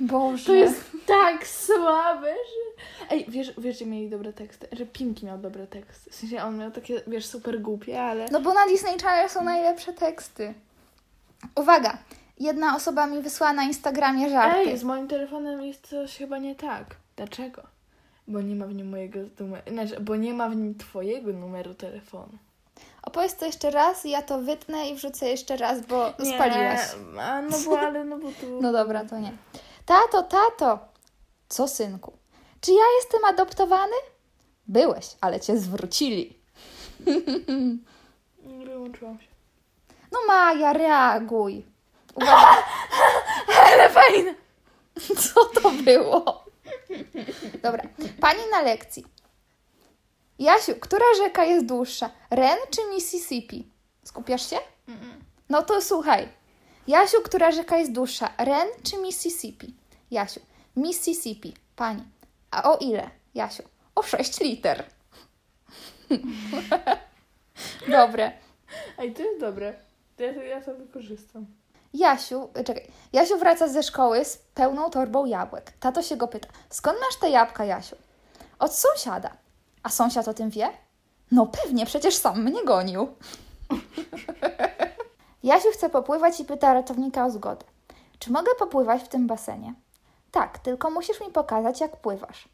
Boże. 0.00 0.44
To 0.44 0.54
jest 0.54 0.90
tak 1.06 1.46
słabe, 1.46 2.34
że... 2.34 2.84
Ej, 3.10 3.26
wiesz, 3.28 3.52
wiesz, 3.58 3.78
że 3.78 3.86
mieli 3.86 4.10
dobre 4.10 4.32
teksty? 4.32 4.68
Że 4.72 4.86
Pinki 4.86 5.26
miał 5.26 5.38
dobre 5.38 5.66
teksty. 5.66 6.10
W 6.10 6.14
sensie 6.14 6.42
on 6.42 6.58
miał 6.58 6.70
takie, 6.70 7.02
wiesz, 7.06 7.26
super 7.26 7.60
głupie, 7.60 8.02
ale... 8.02 8.28
No 8.32 8.40
bo 8.40 8.54
na 8.54 8.66
Disney 8.66 8.98
Channel 8.98 9.30
są 9.30 9.44
najlepsze 9.44 9.92
teksty. 9.92 10.54
Uwaga! 11.54 11.98
Jedna 12.38 12.76
osoba 12.76 13.06
mi 13.06 13.22
wysłała 13.22 13.52
na 13.52 13.62
Instagramie 13.64 14.30
żarty. 14.30 14.58
Ej, 14.58 14.78
z 14.78 14.84
moim 14.84 15.08
telefonem 15.08 15.62
jest 15.62 15.86
coś 15.86 16.16
chyba 16.16 16.38
nie 16.38 16.54
tak. 16.54 16.96
Dlaczego? 17.16 17.62
Bo 18.28 18.40
nie 18.40 18.54
ma 18.54 18.66
w 18.66 18.74
nim 18.74 18.88
mojego 18.88 19.18
numeru... 19.40 19.70
Znaczy, 19.72 20.00
bo 20.00 20.16
nie 20.16 20.34
ma 20.34 20.48
w 20.48 20.56
nim 20.56 20.74
twojego 20.74 21.32
numeru 21.32 21.74
telefonu. 21.74 22.38
Opowiedz 23.02 23.36
to 23.36 23.46
jeszcze 23.46 23.70
raz, 23.70 24.04
ja 24.04 24.22
to 24.22 24.38
wytnę 24.38 24.88
i 24.88 24.94
wrzucę 24.94 25.28
jeszcze 25.28 25.56
raz, 25.56 25.86
bo 25.86 26.12
Nie, 26.18 26.34
spaliłaś. 26.34 26.80
A, 27.20 27.42
no 27.42 27.56
bo, 27.66 27.80
ale 27.80 28.04
no 28.04 28.18
bo 28.18 28.28
tu... 28.28 28.46
No 28.62 28.72
dobra, 28.72 29.04
to 29.04 29.18
nie. 29.18 29.32
Tato, 29.86 30.22
tato! 30.22 30.78
Co, 31.48 31.68
synku? 31.68 32.12
Czy 32.60 32.72
ja 32.72 32.84
jestem 33.00 33.24
adoptowany? 33.24 33.96
Byłeś, 34.68 35.06
ale 35.20 35.40
cię 35.40 35.58
zwrócili. 35.58 36.38
Nie 38.46 38.66
wyłączyłam 38.66 39.20
się. 39.20 39.26
No 40.12 40.18
Maja, 40.26 40.72
reaguj. 40.72 41.64
Uwaga, 42.16 42.62
Ale 43.72 43.90
fajne! 43.90 44.34
co 45.18 45.44
to 45.44 45.70
było? 45.70 46.44
Dobra, 47.62 47.82
pani 48.20 48.40
na 48.50 48.62
lekcji. 48.62 49.06
Jasiu, 50.38 50.74
która 50.80 51.04
rzeka 51.16 51.44
jest 51.44 51.66
dłuższa? 51.66 52.10
Ren 52.30 52.58
czy 52.70 52.80
Mississippi? 52.94 53.70
Skupiasz 54.04 54.50
się? 54.50 54.56
No 55.48 55.62
to 55.62 55.82
słuchaj. 55.82 56.28
Jasiu, 56.86 57.22
która 57.22 57.50
rzeka 57.52 57.76
jest 57.78 57.92
dłuższa? 57.92 58.32
Ren 58.38 58.68
czy 58.82 58.96
Mississippi? 58.98 59.74
Jasiu, 60.10 60.40
Mississippi. 60.76 61.54
Pani. 61.76 62.02
A 62.50 62.62
o 62.72 62.76
ile? 62.76 63.10
Jasiu, 63.34 63.62
o 63.94 64.02
6 64.02 64.40
liter. 64.40 64.84
Dobre. 67.88 68.32
Ej, 68.98 69.14
to 69.14 69.22
jest 69.22 69.40
dobre. 69.40 69.74
To 70.16 70.22
Ja, 70.22 70.32
ja 70.32 70.60
to 70.60 70.74
wykorzystam. 70.74 71.46
Jasiu, 71.96 72.48
czekaj. 72.64 72.90
Jasiu 73.12 73.38
wraca 73.38 73.68
ze 73.68 73.82
szkoły 73.82 74.24
z 74.24 74.36
pełną 74.36 74.90
torbą 74.90 75.24
jabłek. 75.24 75.72
Tato 75.80 76.02
się 76.02 76.16
go 76.16 76.28
pyta: 76.28 76.48
Skąd 76.70 76.98
masz 77.00 77.16
te 77.16 77.30
jabłka, 77.30 77.64
Jasiu? 77.64 77.96
Od 78.58 78.74
sąsiada. 78.74 79.30
A 79.82 79.88
sąsiad 79.88 80.28
o 80.28 80.34
tym 80.34 80.50
wie? 80.50 80.68
No 81.32 81.46
pewnie, 81.46 81.86
przecież 81.86 82.14
sam 82.14 82.42
mnie 82.42 82.64
gonił. 82.64 83.08
Jasiu 85.42 85.68
chce 85.72 85.90
popływać 85.90 86.40
i 86.40 86.44
pyta 86.44 86.74
ratownika 86.74 87.26
o 87.26 87.30
zgodę. 87.30 87.64
Czy 88.18 88.32
mogę 88.32 88.50
popływać 88.58 89.02
w 89.02 89.08
tym 89.08 89.26
basenie? 89.26 89.74
Tak, 90.30 90.58
tylko 90.58 90.90
musisz 90.90 91.20
mi 91.20 91.30
pokazać, 91.30 91.80
jak 91.80 91.96
pływasz. 91.96 92.48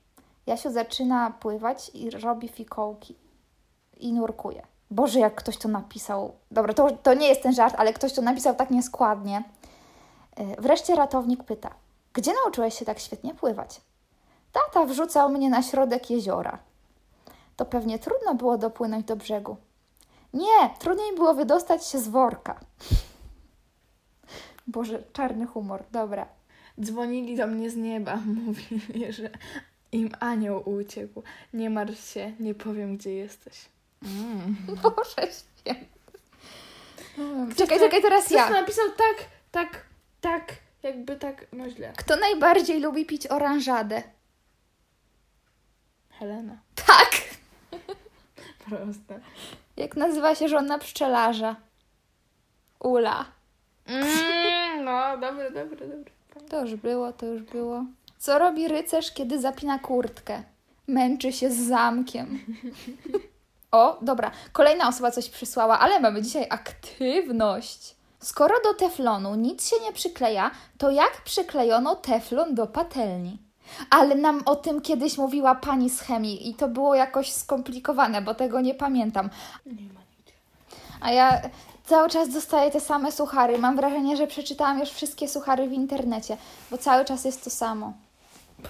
Jasiu 0.46 0.70
zaczyna 0.70 1.30
pływać 1.30 1.90
i 1.94 2.10
robi 2.10 2.48
fikołki. 2.48 3.16
I 3.96 4.12
nurkuje. 4.12 4.71
Boże, 4.92 5.18
jak 5.18 5.34
ktoś 5.34 5.56
to 5.56 5.68
napisał. 5.68 6.32
Dobra, 6.50 6.74
to, 6.74 6.90
to 6.90 7.14
nie 7.14 7.28
jest 7.28 7.42
ten 7.42 7.54
żart, 7.54 7.74
ale 7.78 7.92
ktoś 7.92 8.12
to 8.12 8.22
napisał 8.22 8.54
tak 8.54 8.70
nieskładnie. 8.70 9.42
Yy, 10.38 10.56
Wreszcie 10.58 10.94
ratownik 10.94 11.44
pyta: 11.44 11.70
Gdzie 12.12 12.32
nauczyłeś 12.44 12.78
się 12.78 12.84
tak 12.84 12.98
świetnie 12.98 13.34
pływać? 13.34 13.80
Tata 14.52 14.84
wrzucał 14.84 15.28
mnie 15.28 15.50
na 15.50 15.62
środek 15.62 16.10
jeziora. 16.10 16.58
To 17.56 17.64
pewnie 17.64 17.98
trudno 17.98 18.34
było 18.34 18.58
dopłynąć 18.58 19.06
do 19.06 19.16
brzegu. 19.16 19.56
Nie, 20.34 20.70
trudniej 20.78 21.14
było 21.14 21.34
wydostać 21.34 21.86
się 21.86 21.98
z 21.98 22.08
worka. 22.08 22.60
Boże, 24.66 25.02
czarny 25.12 25.46
humor, 25.46 25.84
dobra. 25.92 26.26
Dzwonili 26.80 27.36
do 27.36 27.46
mnie 27.46 27.70
z 27.70 27.76
nieba. 27.76 28.16
Mówili, 28.46 29.12
że 29.12 29.30
im 29.92 30.10
anioł 30.20 30.70
uciekł. 30.70 31.22
Nie 31.54 31.70
martw 31.70 32.10
się, 32.12 32.32
nie 32.40 32.54
powiem, 32.54 32.96
gdzie 32.96 33.14
jesteś. 33.14 33.72
Mm. 34.04 34.56
Boże 34.82 35.32
święty. 35.58 35.86
Czekaj, 37.56 37.78
czekaj, 37.78 38.02
teraz 38.02 38.24
Ktoś 38.24 38.36
to 38.36 38.44
ja. 38.54 38.60
napisał 38.60 38.86
tak, 38.90 39.26
tak, 39.50 39.84
tak, 40.20 40.52
jakby 40.82 41.16
tak, 41.16 41.46
no 41.52 41.70
źle. 41.70 41.92
Kto 41.96 42.16
najbardziej 42.16 42.80
lubi 42.80 43.06
pić 43.06 43.26
oranżadę? 43.26 44.02
Helena. 46.10 46.56
Tak! 46.86 47.10
Proste. 48.68 49.20
Jak 49.76 49.96
nazywa 49.96 50.34
się 50.34 50.48
żona 50.48 50.78
pszczelarza? 50.78 51.56
Ula. 52.80 53.24
Mm, 53.86 54.84
no, 54.84 55.18
dobre, 55.18 55.50
dobre, 55.50 55.88
dobre. 55.88 56.12
To 56.48 56.60
już 56.60 56.74
było, 56.74 57.12
to 57.12 57.26
już 57.26 57.42
było. 57.42 57.84
Co 58.18 58.38
robi 58.38 58.68
rycerz, 58.68 59.12
kiedy 59.12 59.40
zapina 59.40 59.78
kurtkę? 59.78 60.42
Męczy 60.86 61.32
się 61.32 61.50
z 61.50 61.56
zamkiem. 61.56 62.38
O, 63.72 63.98
dobra. 64.02 64.30
Kolejna 64.52 64.88
osoba 64.88 65.10
coś 65.10 65.28
przysłała, 65.28 65.78
ale 65.78 66.00
mamy 66.00 66.22
dzisiaj 66.22 66.46
aktywność. 66.50 67.96
Skoro 68.20 68.54
do 68.64 68.74
teflonu 68.74 69.34
nic 69.34 69.68
się 69.68 69.76
nie 69.82 69.92
przykleja, 69.92 70.50
to 70.78 70.90
jak 70.90 71.22
przyklejono 71.24 71.96
teflon 71.96 72.54
do 72.54 72.66
patelni? 72.66 73.38
Ale 73.90 74.14
nam 74.14 74.42
o 74.44 74.56
tym 74.56 74.80
kiedyś 74.80 75.18
mówiła 75.18 75.54
pani 75.54 75.90
z 75.90 76.00
chemii 76.00 76.48
i 76.48 76.54
to 76.54 76.68
było 76.68 76.94
jakoś 76.94 77.32
skomplikowane, 77.32 78.22
bo 78.22 78.34
tego 78.34 78.60
nie 78.60 78.74
pamiętam. 78.74 79.30
Nie 79.66 79.72
ma 79.72 80.00
nigdzie. 80.18 80.32
A 81.00 81.12
ja 81.12 81.40
cały 81.86 82.08
czas 82.08 82.28
dostaję 82.28 82.70
te 82.70 82.80
same 82.80 83.12
suchary. 83.12 83.58
Mam 83.58 83.76
wrażenie, 83.76 84.16
że 84.16 84.26
przeczytałam 84.26 84.80
już 84.80 84.90
wszystkie 84.90 85.28
suchary 85.28 85.68
w 85.68 85.72
internecie, 85.72 86.36
bo 86.70 86.78
cały 86.78 87.04
czas 87.04 87.24
jest 87.24 87.44
to 87.44 87.50
samo. 87.50 87.92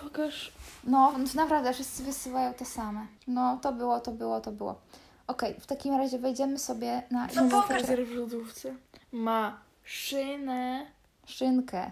Pokaż. 0.03 0.53
No, 0.85 1.13
naprawdę, 1.35 1.73
wszyscy 1.73 2.03
wysyłają 2.03 2.55
te 2.55 2.65
same. 2.65 3.07
No, 3.27 3.59
to 3.63 3.73
było, 3.73 4.01
to 4.01 4.11
było, 4.11 4.41
to 4.41 4.53
było. 4.53 4.81
Okej, 5.27 5.55
w 5.61 5.67
takim 5.67 5.95
razie 5.95 6.19
wejdziemy 6.19 6.59
sobie 6.59 7.03
na 7.11 7.29
No 7.37 7.49
pokaż 7.63 7.83
w 7.83 8.15
lodówce. 8.15 8.75
Ma 9.13 9.61
szynę, 9.85 10.87
szynkę. 11.27 11.91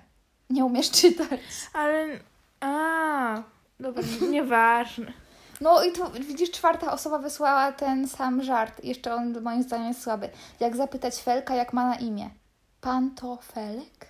Nie 0.51 0.65
umiesz 0.65 0.91
czytać. 1.01 1.41
ale... 1.73 2.07
A, 2.61 3.43
dobra, 3.81 4.03
nieważne. 4.31 5.13
No 5.61 5.85
i 5.85 5.93
tu 5.93 6.11
widzisz, 6.11 6.51
czwarta 6.51 6.93
osoba 6.93 7.19
wysłała 7.19 7.73
ten 7.73 8.09
sam 8.09 8.43
żart. 8.43 8.85
Jeszcze 8.85 9.15
on 9.15 9.43
moim 9.43 9.63
zdaniem 9.63 9.89
jest 9.89 10.03
słaby. 10.03 10.31
Jak 10.61 10.77
zapytać 10.77 11.17
Felka, 11.23 11.55
jak 11.55 11.73
ma 11.73 11.87
na 11.87 11.95
imię? 11.95 12.31
Pan 12.81 13.11
to 13.11 13.37
Felek? 13.37 14.07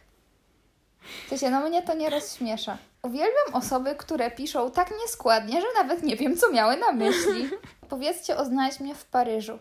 W 1.26 1.28
sensie, 1.28 1.50
no 1.50 1.60
mnie 1.60 1.82
to 1.82 1.94
nie 1.94 2.10
rozśmiesza. 2.10 2.78
Uwielbiam 3.02 3.54
osoby, 3.54 3.94
które 3.94 4.30
piszą 4.30 4.70
tak 4.70 4.90
nieskładnie, 5.02 5.60
że 5.60 5.66
nawet 5.82 6.02
nie 6.02 6.16
wiem, 6.16 6.36
co 6.36 6.52
miały 6.52 6.76
na 6.76 6.92
myśli. 6.92 7.50
Powiedzcie 7.88 8.36
o 8.36 8.44
mnie 8.80 8.94
w 8.94 9.04
Paryżu. 9.04 9.58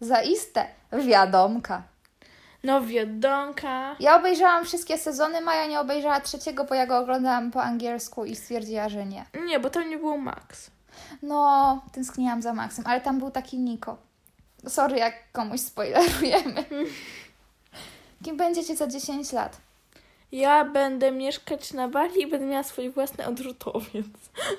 Zaiste, 0.00 0.66
wiadomka. 0.92 1.82
No 2.64 2.80
wiadomka. 2.80 3.96
Ja 4.00 4.16
obejrzałam 4.16 4.64
wszystkie 4.64 4.98
sezony, 4.98 5.40
Maja 5.40 5.66
nie 5.66 5.80
obejrzała 5.80 6.20
trzeciego, 6.20 6.64
bo 6.64 6.74
ja 6.74 6.86
go 6.86 6.98
oglądałam 6.98 7.50
po 7.50 7.62
angielsku 7.62 8.24
i 8.24 8.36
stwierdziła, 8.36 8.88
że 8.88 9.06
nie. 9.06 9.26
Nie, 9.46 9.60
bo 9.60 9.70
tam 9.70 9.90
nie 9.90 9.98
było 9.98 10.18
Max. 10.18 10.70
No, 11.22 11.82
tęskniłam 11.92 12.42
za 12.42 12.54
Maxem, 12.54 12.84
ale 12.86 13.00
tam 13.00 13.18
był 13.18 13.30
taki 13.30 13.58
Niko. 13.58 13.96
Sorry, 14.68 14.98
jak 14.98 15.32
komuś 15.32 15.60
spoilerujemy. 15.60 16.64
Kim 18.24 18.36
będziecie 18.36 18.76
za 18.76 18.86
10 18.86 19.32
lat? 19.32 19.56
Ja 20.32 20.64
będę 20.64 21.12
mieszkać 21.12 21.72
na 21.72 21.88
Bali 21.88 22.22
i 22.22 22.26
będę 22.26 22.46
miała 22.46 22.62
swój 22.62 22.90
własny 22.90 23.26
odrzutowiec. 23.26 24.06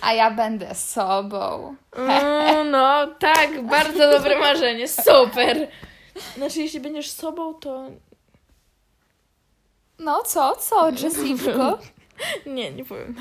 A 0.02 0.14
ja 0.14 0.32
będę 0.32 0.76
sobą. 0.76 1.76
Mm, 1.96 2.72
no, 2.72 3.08
tak, 3.08 3.62
bardzo 3.66 4.12
dobre 4.12 4.40
marzenie, 4.40 4.88
super. 4.88 5.68
Znaczy, 6.38 6.60
jeśli 6.60 6.80
będziesz 6.80 7.12
sobą, 7.12 7.54
to 7.54 7.90
No 10.00 10.24
co, 10.24 10.56
co, 10.56 10.90
Jessico? 10.90 11.80
nie, 12.46 12.72
nie 12.72 12.86
powiem. 12.86 13.16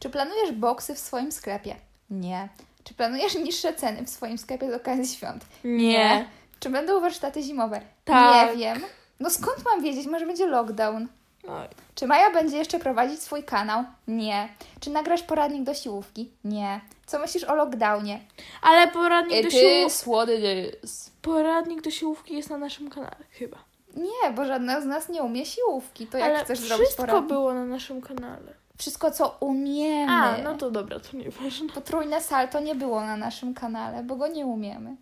Czy 0.00 0.10
planujesz 0.10 0.52
boksy 0.52 0.94
w 0.94 0.98
swoim 0.98 1.32
sklepie? 1.32 1.76
Nie. 2.10 2.48
Czy 2.84 2.94
planujesz 2.94 3.34
niższe 3.34 3.74
ceny 3.74 4.04
w 4.04 4.10
swoim 4.10 4.38
sklepie 4.38 4.70
z 4.70 4.74
okazji 4.74 5.16
świąt? 5.16 5.44
Nie. 5.64 6.28
Czy 6.60 6.70
będą 6.70 7.00
warsztaty 7.00 7.42
zimowe? 7.42 7.80
Tak. 8.04 8.50
Nie 8.50 8.56
wiem. 8.56 8.82
No 9.20 9.30
skąd 9.30 9.64
mam 9.64 9.82
wiedzieć? 9.82 10.06
Może 10.06 10.26
będzie 10.26 10.46
lockdown. 10.46 11.08
Oj. 11.48 11.66
Czy 11.94 12.06
Maja 12.06 12.30
będzie 12.30 12.56
jeszcze 12.56 12.78
prowadzić 12.78 13.22
swój 13.22 13.44
kanał? 13.44 13.84
Nie. 14.08 14.48
Czy 14.80 14.90
nagrasz 14.90 15.22
poradnik 15.22 15.62
do 15.62 15.74
siłówki? 15.74 16.30
Nie. 16.44 16.80
Co 17.06 17.18
myślisz 17.18 17.44
o 17.44 17.54
lockdownie? 17.54 18.20
Ale 18.62 18.88
poradnik 18.88 19.42
do, 19.42 19.48
It 19.48 19.54
siłów... 19.54 19.86
is 19.92 20.02
what 20.02 20.28
it 20.28 20.84
is. 20.84 21.10
poradnik 21.22 21.82
do 21.82 21.90
siłówki 21.90 22.34
jest 22.34 22.50
na 22.50 22.58
naszym 22.58 22.90
kanale, 22.90 23.16
chyba. 23.30 23.56
Nie, 23.96 24.30
bo 24.34 24.44
żadna 24.44 24.80
z 24.80 24.84
nas 24.86 25.08
nie 25.08 25.22
umie 25.22 25.46
siłówki. 25.46 26.06
To 26.06 26.18
jak 26.18 26.28
Ale 26.30 26.44
chcesz 26.44 26.58
zrobić 26.58 26.84
wszystko 26.86 27.02
poradnik? 27.06 27.28
było 27.28 27.54
na 27.54 27.64
naszym 27.64 28.02
kanale. 28.02 28.54
Wszystko, 28.78 29.10
co 29.10 29.36
umiemy. 29.40 30.12
A, 30.12 30.38
no 30.44 30.54
to 30.54 30.70
dobra, 30.70 31.00
to 31.00 31.16
nieważne. 31.16 31.68
Potrójne 31.74 32.20
salto 32.20 32.60
nie 32.60 32.74
było 32.74 33.00
na 33.00 33.16
naszym 33.16 33.54
kanale, 33.54 34.02
bo 34.02 34.16
go 34.16 34.26
nie 34.28 34.46
umiemy. 34.46 34.96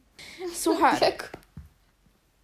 Słuchaj, 0.54 0.99
Jak? 1.00 1.30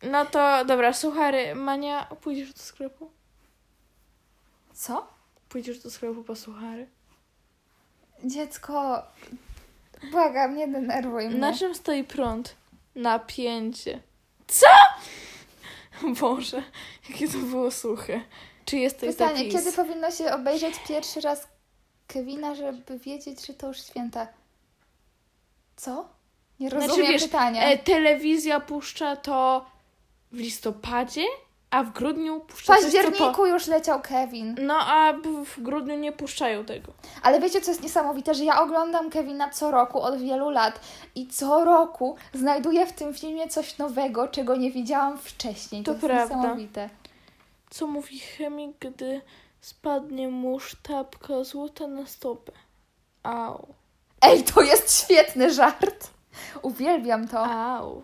No 0.02 0.26
to 0.26 0.64
dobra, 0.64 0.92
suchary. 0.92 1.54
Mania, 1.54 2.06
pójdziesz 2.20 2.52
do 2.52 2.62
sklepu? 2.62 3.10
Co? 4.72 5.06
Pójdziesz 5.48 5.78
do 5.78 5.90
sklepu 5.90 6.24
po 6.24 6.36
suchary? 6.36 6.86
Dziecko, 8.24 9.02
błagam, 10.10 10.56
nie 10.56 10.68
denerwuj 10.68 11.28
mnie. 11.28 11.38
Na 11.38 11.52
czym 11.58 11.74
stoi 11.74 12.04
prąd? 12.04 12.54
Napięcie. 12.94 14.00
Co? 14.46 14.66
Boże, 16.20 16.62
jakie 17.10 17.28
to 17.28 17.38
było 17.38 17.70
suche. 17.70 18.20
Czy 18.64 18.76
jest 18.76 19.00
to 19.00 19.06
Pytanie, 19.06 19.36
zapis? 19.36 19.52
kiedy 19.52 19.72
powinno 19.72 20.10
się 20.10 20.32
obejrzeć 20.32 20.74
pierwszy 20.88 21.20
raz 21.20 21.48
Kevina, 22.06 22.54
żeby 22.54 22.98
wiedzieć, 22.98 23.46
że 23.46 23.54
to 23.54 23.66
już 23.68 23.82
święta? 23.82 24.26
Co? 25.76 26.08
Nie 26.60 26.70
rozumiem 26.70 26.94
Znaczy, 26.96 27.12
wiesz, 27.12 27.22
pytania. 27.22 27.62
E, 27.64 27.78
telewizja 27.78 28.60
puszcza 28.60 29.16
to 29.16 29.66
w 30.32 30.36
listopadzie, 30.38 31.24
a 31.70 31.82
w 31.82 31.92
grudniu 31.92 32.40
w 32.40 32.42
puszcza 32.46 32.72
coś, 32.72 32.80
co 32.80 32.84
październiku 32.86 33.32
po... 33.36 33.46
już 33.46 33.66
leciał 33.66 34.00
Kevin. 34.02 34.56
No, 34.62 34.74
a 34.78 35.12
w- 35.12 35.44
w 35.44 35.60
grudniu 35.62 35.96
nie 35.98 36.12
puszczają 36.12 36.64
tego. 36.64 36.92
Ale 37.22 37.40
wiecie, 37.40 37.60
co 37.60 37.70
jest 37.70 37.82
niesamowite, 37.82 38.34
że 38.34 38.44
ja 38.44 38.60
oglądam 38.62 39.10
Kevina 39.10 39.50
co 39.50 39.70
roku 39.70 40.00
od 40.00 40.20
wielu 40.20 40.50
lat 40.50 40.80
i 41.14 41.26
co 41.28 41.64
roku 41.64 42.16
znajduję 42.34 42.86
w 42.86 42.92
tym 42.92 43.14
filmie 43.14 43.48
coś 43.48 43.78
nowego, 43.78 44.28
czego 44.28 44.56
nie 44.56 44.70
widziałam 44.70 45.18
wcześniej. 45.18 45.82
To, 45.82 45.90
To 45.90 45.92
jest 45.94 46.06
prawda. 46.06 46.36
niesamowite. 46.36 46.90
Co 47.70 47.86
mówi 47.86 48.18
chemik, 48.18 48.76
gdy 48.80 49.20
spadnie 49.60 50.28
mu 50.28 50.60
sztabka 50.60 51.44
złota 51.44 51.86
na 51.86 52.06
stopę? 52.06 52.52
Au. 53.22 53.66
Ej, 54.22 54.42
to 54.44 54.60
jest 54.62 55.02
świetny 55.04 55.52
żart. 55.54 56.10
Uwielbiam 56.62 57.28
to. 57.28 57.46
Au. 57.46 58.02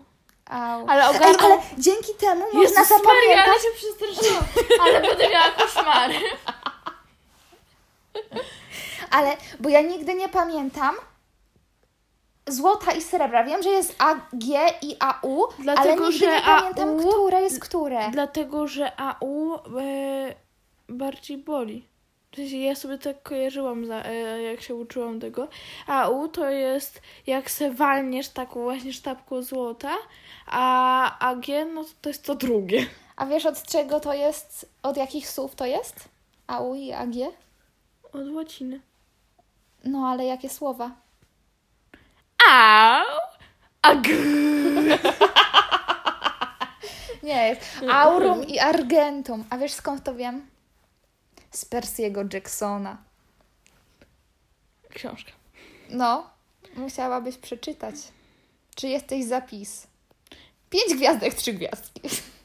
Au. 0.49 0.85
Ale 0.89 1.03
Ej, 1.03 1.35
ale 1.39 1.57
dzięki 1.77 2.13
temu 2.13 2.45
można 2.53 2.61
Jezus 2.61 2.77
Maria, 2.77 2.97
zapamiętać. 2.97 3.47
ale 3.47 3.59
się 3.59 3.69
przestraszyłam. 3.75 4.43
Ale 4.81 5.01
będę 5.01 5.29
miała 5.29 5.51
koszmary. 5.51 6.15
Ale, 9.11 9.37
bo 9.59 9.69
ja 9.69 9.81
nigdy 9.81 10.13
nie 10.13 10.29
pamiętam 10.29 10.95
złota 12.47 12.91
i 12.91 13.01
srebra. 13.01 13.43
Wiem, 13.43 13.63
że 13.63 13.69
jest 13.69 13.95
A, 13.99 14.15
G 14.33 14.59
i 14.81 14.95
AU, 14.99 15.43
ale 15.43 15.55
Dlatego, 15.59 16.09
nigdy 16.09 16.25
że 16.25 16.31
nie 16.35 16.41
pamiętam, 16.41 16.89
AU 16.89 17.09
które 17.11 17.41
jest 17.41 17.59
które. 17.59 18.09
Dlatego, 18.11 18.67
że 18.67 18.99
AU 18.99 19.55
e, 19.55 20.35
bardziej 20.89 21.37
boli. 21.37 21.87
Ja 22.37 22.75
sobie 22.75 22.97
tak 22.97 23.23
kojarzyłam, 23.23 23.91
e, 23.91 24.41
jak 24.41 24.61
się 24.61 24.75
uczyłam 24.75 25.19
tego. 25.19 25.47
AU 25.87 26.27
to 26.27 26.49
jest 26.49 27.01
jak 27.27 27.51
se 27.51 27.71
walniesz 27.71 28.29
taką 28.29 28.63
właśnie 28.63 28.93
sztabką 28.93 29.41
złota, 29.41 29.95
a 30.45 31.19
AG 31.19 31.45
no 31.73 31.83
to, 31.83 31.89
to 32.01 32.09
jest 32.09 32.25
to 32.25 32.35
drugie. 32.35 32.85
A 33.15 33.25
wiesz 33.25 33.45
od 33.45 33.63
czego 33.63 33.99
to 33.99 34.13
jest, 34.13 34.69
od 34.83 34.97
jakich 34.97 35.29
słów 35.29 35.55
to 35.55 35.65
jest? 35.65 36.09
AU 36.47 36.75
i 36.75 36.93
AG? 36.93 37.15
Od 38.13 38.29
łaciny. 38.33 38.79
No, 39.83 40.07
ale 40.07 40.25
jakie 40.25 40.49
słowa? 40.49 40.91
Au! 42.49 43.05
AG! 43.81 44.07
Nie, 47.23 47.47
jest 47.47 47.61
aurum 47.91 48.43
i 48.47 48.59
argentum. 48.59 49.43
A 49.49 49.57
wiesz 49.57 49.73
skąd 49.73 50.03
to 50.03 50.15
wiem? 50.15 50.56
Z 51.57 51.65
Persiego 51.65 52.21
Jacksona. 52.33 52.97
Książka. 54.89 55.31
No, 55.89 56.29
musiałabyś 56.75 57.37
przeczytać. 57.37 57.95
Czy 58.75 58.87
jesteś 58.87 59.25
zapis? 59.25 59.87
Pięć 60.69 60.93
gwiazdek, 60.95 61.33
trzy 61.33 61.53
gwiazdki. 61.53 62.01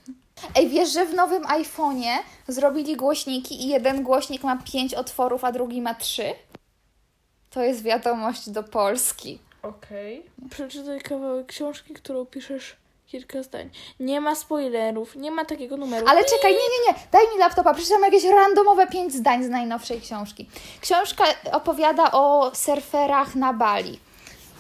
Ej, 0.57 0.69
wiesz, 0.69 0.93
że 0.93 1.07
w 1.07 1.15
nowym 1.15 1.43
iPhone'ie 1.43 2.17
zrobili 2.49 2.97
głośniki 2.97 3.63
i 3.65 3.69
jeden 3.69 4.03
głośnik 4.03 4.45
ma 4.45 4.57
pięć 4.73 4.95
otworów, 4.95 5.45
a 5.45 5.53
drugi 5.53 5.83
ma 5.83 5.95
trzy? 5.95 6.35
To 7.51 7.63
jest 7.63 7.83
wiadomość 7.83 8.51
do 8.51 8.63
Polski. 8.63 9.39
Okej. 9.63 10.23
Przeczytaj 10.51 11.01
kawałek 11.01 11.47
książki, 11.47 11.95
którą 11.95 12.27
piszesz 12.27 12.77
kilka 13.13 13.43
zdań. 13.43 13.71
Nie 14.01 14.21
ma 14.21 14.35
spoilerów, 14.35 15.17
nie 15.17 15.31
ma 15.31 15.45
takiego 15.45 15.77
numeru. 15.77 16.07
Ale 16.09 16.25
czekaj, 16.25 16.53
nie, 16.53 16.59
nie, 16.59 16.93
nie, 16.93 16.99
daj 17.13 17.23
mi 17.35 17.39
laptopa, 17.39 17.75
przeczytam 17.75 18.03
jakieś 18.03 18.25
randomowe 18.25 18.87
pięć 18.87 19.13
zdań 19.15 19.45
z 19.45 19.49
najnowszej 19.49 20.01
książki. 20.01 20.49
Książka 20.81 21.25
opowiada 21.53 22.13
o 22.13 22.51
surferach 22.55 23.35
na 23.35 23.53
Bali. 23.53 23.99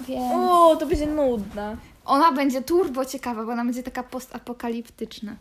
Więc 0.00 0.32
O, 0.50 0.76
to 0.76 0.86
będzie 0.86 1.06
nudna. 1.06 1.76
ona 2.04 2.32
będzie 2.32 2.62
turbo 2.62 3.04
ciekawa, 3.04 3.44
bo 3.44 3.52
ona 3.52 3.64
będzie 3.64 3.82
taka 3.82 4.02
postapokaliptyczna. 4.02 5.32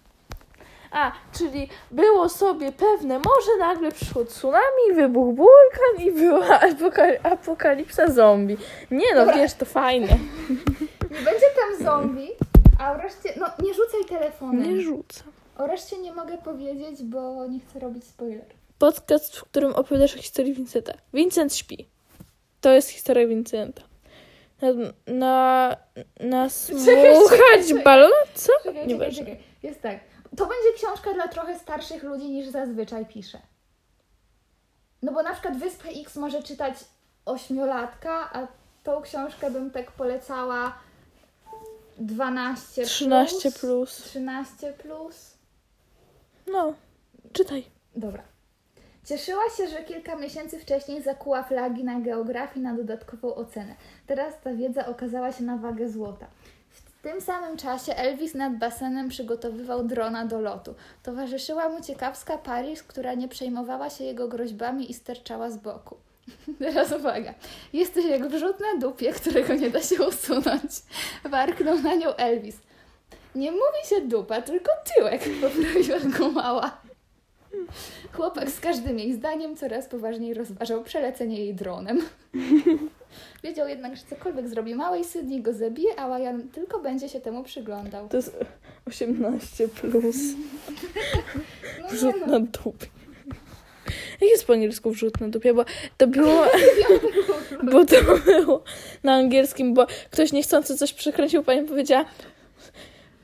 A, 0.92 1.12
czyli 1.38 1.70
było 1.92 2.30
sobie 2.30 2.72
pewne 2.72 3.18
morze, 3.18 3.52
nagle 3.60 3.92
przyszło 3.92 4.26
tsunami, 4.26 4.94
wybuchł 4.96 5.34
wulkan 5.36 6.08
i 6.08 6.12
była 6.12 6.60
apoka- 6.60 7.20
apokalipsa 7.32 8.08
zombie. 8.12 8.58
Nie 8.92 9.16
no, 9.16 9.26
wiesz, 9.34 9.54
to 9.54 9.66
fajne. 9.66 10.08
Nie 11.12 11.18
będzie 11.26 11.46
tam 11.60 11.86
zombie, 11.86 12.30
a 12.82 12.92
o 12.92 12.98
reszcie, 12.98 13.34
no 13.38 13.46
nie 13.60 13.74
rzucaj 13.74 14.06
telefonem. 14.10 14.76
Nie 14.76 14.82
rzucam. 14.82 15.28
O 15.58 15.68
reszcie 15.68 15.98
nie 15.98 16.14
mogę 16.14 16.38
powiedzieć, 16.38 17.04
bo 17.04 17.48
nie 17.48 17.60
chcę 17.60 17.80
robić 17.80 18.04
spoiler. 18.04 18.46
Podcast, 18.78 19.38
w 19.38 19.44
którym 19.44 19.74
opowiadasz 19.74 20.16
o 20.16 20.18
historii 20.18 20.54
Vincenta. 20.54 20.94
Vincent 21.14 21.56
śpi. 21.56 21.88
To 22.62 22.70
jest 22.70 22.90
historia 22.90 23.28
Vincenta. 23.28 23.82
Na, 24.62 24.70
na, 25.08 25.78
na 26.20 26.50
smuchać 26.50 27.74
balon? 27.84 28.12
Co? 28.34 28.52
Czekaj, 28.64 28.88
Nie 28.88 28.94
czekaj, 28.96 29.16
czekaj. 29.16 29.44
Jest 29.64 29.82
tak. 29.82 30.00
To 30.38 30.46
będzie 30.46 30.74
książka 30.76 31.14
dla 31.14 31.28
trochę 31.28 31.60
starszych 31.60 32.04
ludzi 32.04 32.30
niż 32.30 32.48
zazwyczaj 32.48 33.06
piszę. 33.06 33.40
No 35.02 35.12
bo 35.12 35.24
na 35.24 35.34
przykład 35.34 35.58
Wyspę 35.58 35.90
X 35.90 36.16
może 36.16 36.44
czytać 36.44 36.74
ośmiolatka, 37.26 38.30
a 38.34 38.48
tą 38.84 39.02
książkę 39.02 39.52
bym 39.52 39.72
tak 39.72 39.92
polecała 39.92 40.74
12 41.98 42.86
13 42.86 43.52
plus. 43.52 43.96
13 43.96 44.74
plus. 44.74 45.38
No, 46.48 46.74
czytaj. 47.34 47.66
Dobra. 47.96 48.24
Cieszyła 49.06 49.44
się, 49.58 49.68
że 49.68 49.84
kilka 49.84 50.16
miesięcy 50.16 50.60
wcześniej 50.60 51.02
zakuła 51.02 51.44
flagi 51.44 51.84
na 51.84 52.00
geografii 52.00 52.64
na 52.64 52.74
dodatkową 52.74 53.36
ocenę. 53.36 53.76
Teraz 54.08 54.34
ta 54.44 54.54
wiedza 54.54 54.86
okazała 54.86 55.32
się 55.32 55.44
na 55.44 55.58
wagę 55.58 55.90
złota. 55.90 56.28
W 56.70 57.04
tym 57.04 57.22
samym 57.22 57.58
czasie 57.58 57.96
Elvis 57.96 58.34
nad 58.34 58.58
basenem 58.58 59.10
przygotowywał 59.10 59.84
drona 59.84 60.26
do 60.26 60.42
lotu. 60.42 60.76
Towarzyszyła 61.04 61.70
mu 61.70 61.82
ciekawska 61.82 62.38
Paris, 62.38 62.84
która 62.84 63.14
nie 63.14 63.28
przejmowała 63.28 63.90
się 63.90 64.04
jego 64.04 64.28
groźbami 64.28 64.92
i 64.92 64.94
sterczała 64.94 65.50
z 65.50 65.58
boku. 65.58 65.98
Teraz 66.60 66.92
uwaga. 66.92 67.34
Jesteś 67.74 68.06
jak 68.06 68.28
wrzut 68.28 68.60
na 68.60 68.80
dupie, 68.80 69.14
którego 69.14 69.54
nie 69.54 69.70
da 69.70 69.82
się 69.82 70.08
usunąć. 70.08 70.72
Warknął 71.24 71.80
na 71.80 71.96
nią 71.96 72.16
Elvis. 72.16 72.58
Nie 73.36 73.52
mówi 73.52 73.88
się 73.90 74.02
dupa, 74.02 74.42
tylko 74.42 74.72
tyłek, 74.96 75.22
poprawiła 75.42 76.00
go 76.18 76.32
mała. 76.32 76.82
Chłopak 78.14 78.50
z 78.50 78.60
każdym 78.60 79.00
jej 79.00 79.14
zdaniem 79.14 79.56
coraz 79.56 79.88
poważniej 79.88 80.34
rozważał 80.34 80.84
przelecenie 80.84 81.38
jej 81.40 81.54
dronem. 81.54 82.02
Wiedział 83.44 83.68
jednak, 83.68 83.96
że 83.96 84.04
cokolwiek 84.10 84.48
zrobi 84.48 84.76
małej 84.76 85.04
Sydney 85.04 85.42
go 85.42 85.54
zabije, 85.54 86.00
a 86.00 86.18
Ryan 86.18 86.50
tylko 86.50 86.80
będzie 86.80 87.10
się 87.10 87.20
temu 87.20 87.44
przyglądał. 87.44 88.10
To 88.10 88.18
jest 88.18 88.38
18 88.86 89.68
plus. 89.68 90.18
No, 91.82 91.88
Wrzut 91.90 92.16
nie 92.16 92.22
no. 92.22 92.28
na 92.28 92.40
dupie. 92.40 92.88
Jak 94.22 94.30
jest 94.32 94.48
po 94.48 94.54
angielsku 94.54 94.92
wrzut 94.92 95.22
na 95.22 95.28
dupie? 95.28 95.54
Bo 95.54 95.66
to 95.98 96.08
było... 96.08 96.44
Bo 97.72 97.86
to 97.86 97.96
było 98.26 98.64
na 99.04 99.14
angielskim, 99.14 99.74
bo 99.74 99.88
ktoś 100.12 100.32
niechcący 100.32 100.78
coś 100.78 100.94
przekręcił, 100.94 101.44
pani 101.44 101.68
powiedziała 101.68 102.06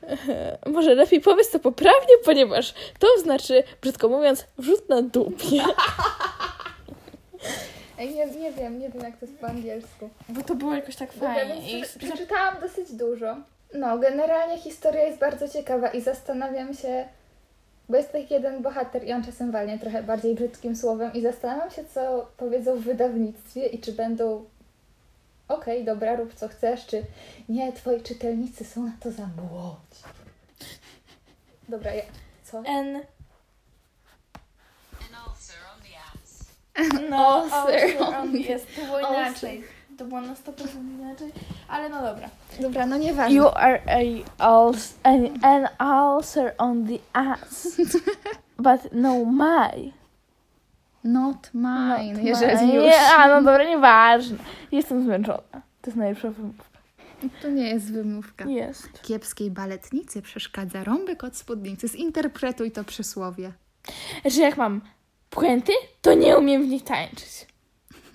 "E, 0.03 0.57
może 0.65 0.95
lepiej 0.95 1.21
powiedz 1.21 1.49
to 1.51 1.59
poprawnie, 1.59 2.17
ponieważ 2.25 2.73
to 2.99 3.07
znaczy, 3.23 3.63
brzydko 3.81 4.09
mówiąc, 4.09 4.45
wrzut 4.57 4.89
na 4.89 5.01
dupie. 5.01 5.63
Ej, 7.99 8.15
nie, 8.15 8.25
nie 8.25 8.51
wiem, 8.51 8.79
nie 8.79 8.89
wiem 8.89 9.03
jak 9.03 9.17
to 9.17 9.25
jest 9.25 9.37
po 9.39 9.47
angielsku. 9.47 10.09
Bo 10.29 10.43
to 10.43 10.55
było 10.55 10.75
jakoś 10.75 10.95
tak 10.95 11.13
Dobra, 11.13 11.35
więc 11.45 11.97
przeczytałam 11.97 12.55
dosyć 12.61 12.91
dużo. 12.91 13.35
No, 13.73 13.97
generalnie 13.97 14.57
historia 14.57 15.03
jest 15.03 15.19
bardzo 15.19 15.49
ciekawa 15.49 15.87
i 15.87 16.01
zastanawiam 16.01 16.73
się, 16.73 17.07
bo 17.89 17.97
jest 17.97 18.11
taki 18.11 18.33
jeden 18.33 18.61
bohater 18.61 19.03
i 19.03 19.13
on 19.13 19.23
czasem 19.23 19.51
walnie 19.51 19.79
trochę 19.79 20.03
bardziej 20.03 20.35
brzydkim 20.35 20.75
słowem 20.75 21.13
i 21.13 21.21
zastanawiam 21.21 21.71
się, 21.71 21.85
co 21.85 22.31
powiedzą 22.37 22.75
w 22.75 22.83
wydawnictwie 22.83 23.65
i 23.65 23.79
czy 23.79 23.93
będą 23.93 24.45
okej, 25.47 25.85
dobra, 25.85 26.15
rób 26.15 26.33
co 26.33 26.47
chcesz, 26.47 26.85
czy 26.85 27.03
nie, 27.49 27.73
twoi 27.73 28.01
czytelnicy 28.01 28.65
są 28.65 28.83
na 28.83 28.93
to 28.99 29.11
za 29.11 29.27
młodzi. 29.27 30.03
Dobra, 31.69 31.93
ja... 31.93 32.03
Co? 32.43 32.59
N. 32.65 32.95
An 32.95 33.03
ulcer 35.27 35.57
on 35.73 35.81
the 35.81 35.97
ass. 35.97 36.45
No, 37.09 37.43
Ulcer 37.43 38.03
on 38.03 38.35
jest. 38.37 38.75
To 38.75 38.81
było 38.81 38.97
Ulcer. 38.97 39.13
inaczej. 39.13 39.76
To 39.97 40.05
było 40.05 40.21
na 40.21 40.33
100% 40.33 40.65
inaczej, 40.99 41.31
ale 41.67 41.89
no 41.89 42.01
dobra. 42.01 42.29
Dobra, 42.59 42.85
no 42.85 42.97
nieważne. 42.97 43.35
You 43.35 43.47
are 43.47 43.81
a 44.39 44.71
an, 45.03 45.29
an 45.41 45.67
ulcer 46.15 46.53
on 46.57 46.87
the 46.87 46.97
ass. 47.13 47.77
But 48.57 48.91
no 48.91 49.25
my. 49.25 49.91
Not 51.03 51.49
mine, 51.53 52.13
Not 52.13 52.23
jeżeli 52.23 52.67
mine. 52.67 52.75
już. 52.75 52.85
Nie, 52.85 52.99
a 53.17 53.27
no 53.27 53.35
dobra, 53.35 53.63
nieważne. 53.63 54.37
Jestem 54.71 55.03
zmęczona. 55.03 55.41
To 55.81 55.87
jest 55.87 55.97
najlepsza 55.97 56.31
wymówka. 56.31 56.79
To 57.41 57.49
nie 57.49 57.69
jest 57.69 57.91
wymówka. 57.91 58.45
Jest. 58.45 59.01
Kiepskiej 59.01 59.51
baletnicy 59.51 60.21
przeszkadza 60.21 60.83
rąbek 60.83 61.23
od 61.23 61.35
spódnicy. 61.35 61.87
Zinterpretuj 61.87 62.71
to 62.71 62.83
przysłowie. 62.83 63.51
Znaczy 64.21 64.41
jak 64.41 64.57
mam 64.57 64.81
puenty, 65.29 65.71
to 66.01 66.13
nie 66.13 66.37
umiem 66.37 66.63
w 66.63 66.67
nich 66.67 66.83
tańczyć. 66.83 67.47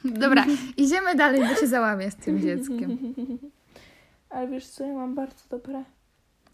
Dobra, 0.04 0.44
idziemy 0.76 1.14
dalej, 1.14 1.40
bo 1.48 1.54
się 1.54 1.66
załamię 1.66 2.10
z 2.10 2.16
tym 2.16 2.40
dzieckiem. 2.40 2.98
Ale 4.30 4.48
wiesz 4.48 4.66
co, 4.66 4.84
ja 4.84 4.92
mam 4.92 5.14
bardzo 5.14 5.44
dobre. 5.50 5.84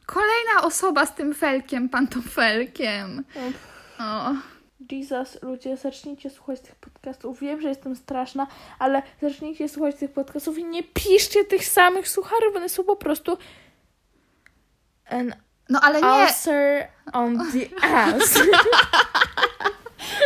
Kolejna 0.06 0.62
osoba 0.62 1.06
z 1.06 1.14
tym 1.14 1.34
felkiem, 1.34 1.88
pantofelkiem. 1.88 3.24
O, 4.00 4.32
Jesus, 4.90 5.42
ludzie, 5.42 5.76
zacznijcie 5.76 6.30
słuchać 6.30 6.60
tych 6.60 6.74
podcastów. 6.74 7.40
Wiem, 7.40 7.60
że 7.60 7.68
jestem 7.68 7.96
straszna, 7.96 8.46
ale 8.78 9.02
zacznijcie 9.22 9.68
słuchać 9.68 9.96
tych 9.96 10.12
podcastów 10.12 10.58
i 10.58 10.64
nie 10.64 10.82
piszcie 10.82 11.44
tych 11.44 11.64
samych 11.64 12.08
sucharów, 12.08 12.56
one 12.56 12.68
są 12.68 12.84
po 12.84 12.96
prostu 12.96 13.38
an 15.10 15.34
no 15.68 15.80
ale 15.82 16.00
nie, 16.00 16.08
ulcer 16.08 16.88
on 17.12 17.38
the 17.52 17.86
ass. 17.94 18.38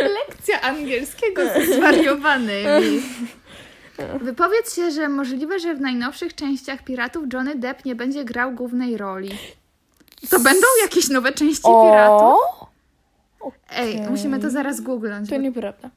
Lekcja 0.03 0.61
angielskiego 0.61 1.41
ze 1.45 1.75
zwariowanymi. 1.75 3.01
Wypowiedz 4.21 4.75
się, 4.75 4.91
że 4.91 5.09
możliwe, 5.09 5.59
że 5.59 5.75
w 5.75 5.81
najnowszych 5.81 6.35
częściach 6.35 6.83
Piratów 6.83 7.23
Johnny 7.33 7.55
Depp 7.55 7.81
nie 7.85 7.95
będzie 7.95 8.25
grał 8.25 8.51
głównej 8.51 8.97
roli. 8.97 9.29
To 10.29 10.39
będą 10.39 10.67
jakieś 10.83 11.09
nowe 11.09 11.31
części 11.31 11.63
Piratów? 11.63 12.39
O, 13.39 13.51
Ej, 13.69 14.01
musimy 14.09 14.39
to 14.39 14.49
zaraz 14.49 14.81
googlnąć. 14.81 15.29
to 15.29 15.35
bo- 15.35 15.41
nieprawda. 15.41 15.89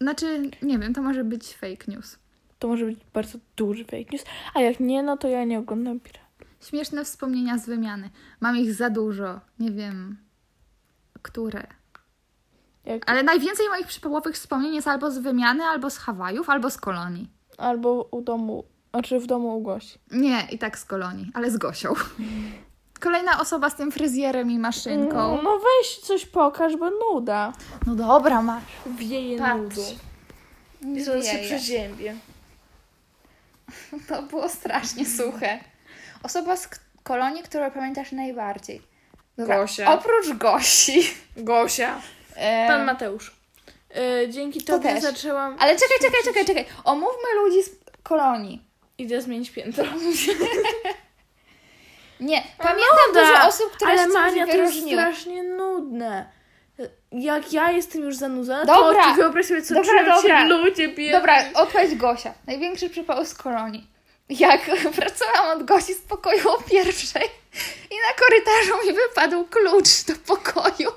Znaczy, 0.00 0.50
nie 0.62 0.78
wiem, 0.78 0.94
to 0.94 1.02
może 1.02 1.24
być 1.24 1.54
fake 1.56 1.84
news. 1.88 2.18
To 2.58 2.68
może 2.68 2.84
być 2.84 2.98
bardzo 3.12 3.38
duży 3.56 3.84
fake 3.84 4.04
news, 4.12 4.24
a 4.54 4.60
jak 4.60 4.80
nie, 4.80 5.02
no 5.02 5.16
to 5.16 5.28
ja 5.28 5.44
nie 5.44 5.58
oglądam 5.58 6.00
piratów. 6.00 6.20
Śmieszne 6.68 7.04
wspomnienia 7.04 7.58
z 7.58 7.66
wymiany. 7.66 8.10
Mam 8.40 8.56
ich 8.56 8.74
za 8.74 8.90
dużo. 8.90 9.40
Nie 9.58 9.70
wiem, 9.70 10.16
które. 11.22 11.66
Jak, 12.84 13.10
Ale 13.10 13.22
najwięcej 13.22 13.68
moich 13.68 13.86
przypałowych 13.86 14.34
wspomnień 14.34 14.74
jest 14.74 14.88
albo 14.88 15.10
z 15.10 15.18
wymiany, 15.18 15.64
albo 15.64 15.90
z 15.90 15.98
Hawajów, 15.98 16.50
albo 16.50 16.70
z 16.70 16.76
kolonii. 16.76 17.28
albo 17.58 18.08
u 18.10 18.22
domu, 18.22 18.64
znaczy 18.90 19.20
w 19.20 19.26
domu 19.26 19.56
u 19.58 19.60
Gosi. 19.62 19.98
Nie, 20.10 20.46
i 20.50 20.58
tak 20.58 20.78
z 20.78 20.84
kolonii, 20.84 21.30
ale 21.34 21.50
z 21.50 21.56
Gosią. 21.56 21.94
Kolejna 23.00 23.40
osoba 23.40 23.70
z 23.70 23.74
tym 23.74 23.92
fryzjerem 23.92 24.50
i 24.50 24.58
maszynką. 24.58 25.42
No 25.42 25.58
weź 25.58 25.98
coś 25.98 26.26
pokaż, 26.26 26.76
bo 26.76 26.90
nuda. 26.90 27.52
No 27.86 27.94
dobra, 27.94 28.42
masz. 28.42 28.62
Wieje 28.86 29.38
Patrz. 29.38 29.76
Nie 30.82 31.00
I 31.00 31.04
zaraz 31.04 31.26
się 31.26 31.32
wieje. 31.32 31.46
przeziębię. 31.46 32.14
To 34.08 34.22
było 34.22 34.48
strasznie 34.48 35.06
suche. 35.06 35.60
Osoba 36.22 36.56
z 36.56 36.68
kolonii, 37.02 37.42
którą 37.42 37.70
pamiętasz 37.70 38.12
najbardziej. 38.12 38.82
Gosia. 39.38 39.92
Oprócz 39.94 40.36
Gosi. 40.38 41.00
Gosia. 41.36 42.00
E, 42.36 42.66
Pan 42.68 42.84
Mateusz. 42.84 43.32
E, 43.96 44.28
dzięki 44.28 44.60
To 44.64 44.72
tobie 44.72 44.94
też. 44.94 45.02
zaczęłam... 45.02 45.56
Ale 45.58 45.76
czekaj, 45.76 45.96
czekaj, 46.00 46.20
czekaj, 46.24 46.46
czekaj. 46.46 46.64
Omówmy 46.84 47.34
ludzi 47.44 47.62
z 47.62 47.70
kolonii. 48.02 48.62
Idę 48.98 49.22
zmienić 49.22 49.50
piętro. 49.50 49.84
Nie, 52.20 52.42
pamiętam 52.58 52.84
Nuda, 53.08 53.20
dużo 53.20 53.48
osób, 53.48 53.72
które 53.72 53.90
Ale 53.90 54.06
Mania, 54.06 54.46
to 54.46 54.56
jest 54.56 54.86
strasznie 54.86 55.42
nudne. 55.42 56.26
Jak 57.12 57.52
ja 57.52 57.70
jestem 57.72 58.02
już 58.02 58.16
zanudzona, 58.16 58.64
Dobra. 58.64 59.04
to 59.04 59.14
wyobraź 59.14 59.46
sobie, 59.46 59.62
co 59.62 59.74
Dobra, 59.74 60.04
dobra. 60.04 60.44
ludzie 60.44 60.88
biedni. 60.88 61.10
Dobra, 61.10 61.44
odpowiedź 61.54 61.94
Gosia. 61.94 62.34
Największy 62.46 62.90
przypał 62.90 63.24
z 63.26 63.34
kolonii. 63.34 63.89
Jak 64.30 64.70
wracałam 64.96 65.58
od 65.58 65.66
Gosi 65.66 65.94
z 65.94 66.00
pokoju 66.00 66.48
o 66.48 66.62
pierwszej 66.62 67.28
i 67.90 67.94
na 67.94 68.14
korytarzu 68.18 68.86
mi 68.86 68.92
wypadł 68.92 69.44
klucz 69.44 70.04
do 70.06 70.14
pokoju 70.14 70.90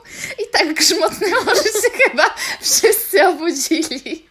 i 0.44 0.52
tak 0.52 0.74
grzmotnęło, 0.74 1.56
że 1.56 1.64
się 1.64 1.90
chyba 2.04 2.36
wszyscy 2.62 3.28
obudzili. 3.28 4.30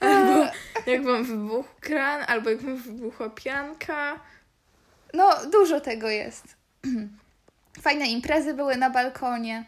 Albo 0.00 0.46
jak 0.86 1.04
wam 1.04 1.24
wybuchł 1.24 1.68
kran, 1.80 2.24
albo 2.28 2.50
jak 2.50 2.62
wam 2.62 2.76
wybuchła 2.76 3.30
pianka. 3.30 4.20
No, 5.14 5.46
dużo 5.52 5.80
tego 5.80 6.10
jest. 6.10 6.44
Fajne 7.82 8.06
imprezy 8.06 8.54
były 8.54 8.76
na 8.76 8.90
balkonie. 8.90 9.64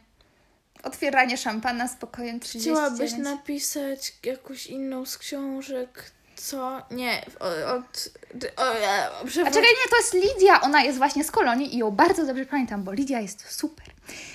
Otwieranie 0.83 1.37
szampana 1.37 1.89
z 1.89 1.97
pokojem 1.97 2.41
39. 2.41 2.79
Chciałabyś 2.79 3.13
napisać 3.13 4.13
jakąś 4.25 4.67
inną 4.67 5.07
z 5.07 5.19
książek? 5.19 6.18
Co? 6.43 6.83
Nie, 6.91 7.27
o- 7.41 7.75
od... 7.75 8.09
O, 8.57 8.63
o, 8.63 9.21
A 9.23 9.25
przewrót- 9.25 9.55
czekaj, 9.55 9.71
nie, 9.71 9.91
to 9.91 9.97
jest 9.97 10.15
Lidia. 10.15 10.61
Ona 10.61 10.83
jest 10.83 10.99
właśnie 10.99 11.25
z 11.25 11.31
kolonii 11.31 11.75
i 11.75 11.79
ją 11.79 11.91
bardzo 11.91 12.27
dobrze 12.27 12.47
pamiętam, 12.47 12.83
bo 12.85 12.93
Lidia 12.93 13.21
jest 13.21 13.51
super. 13.53 13.87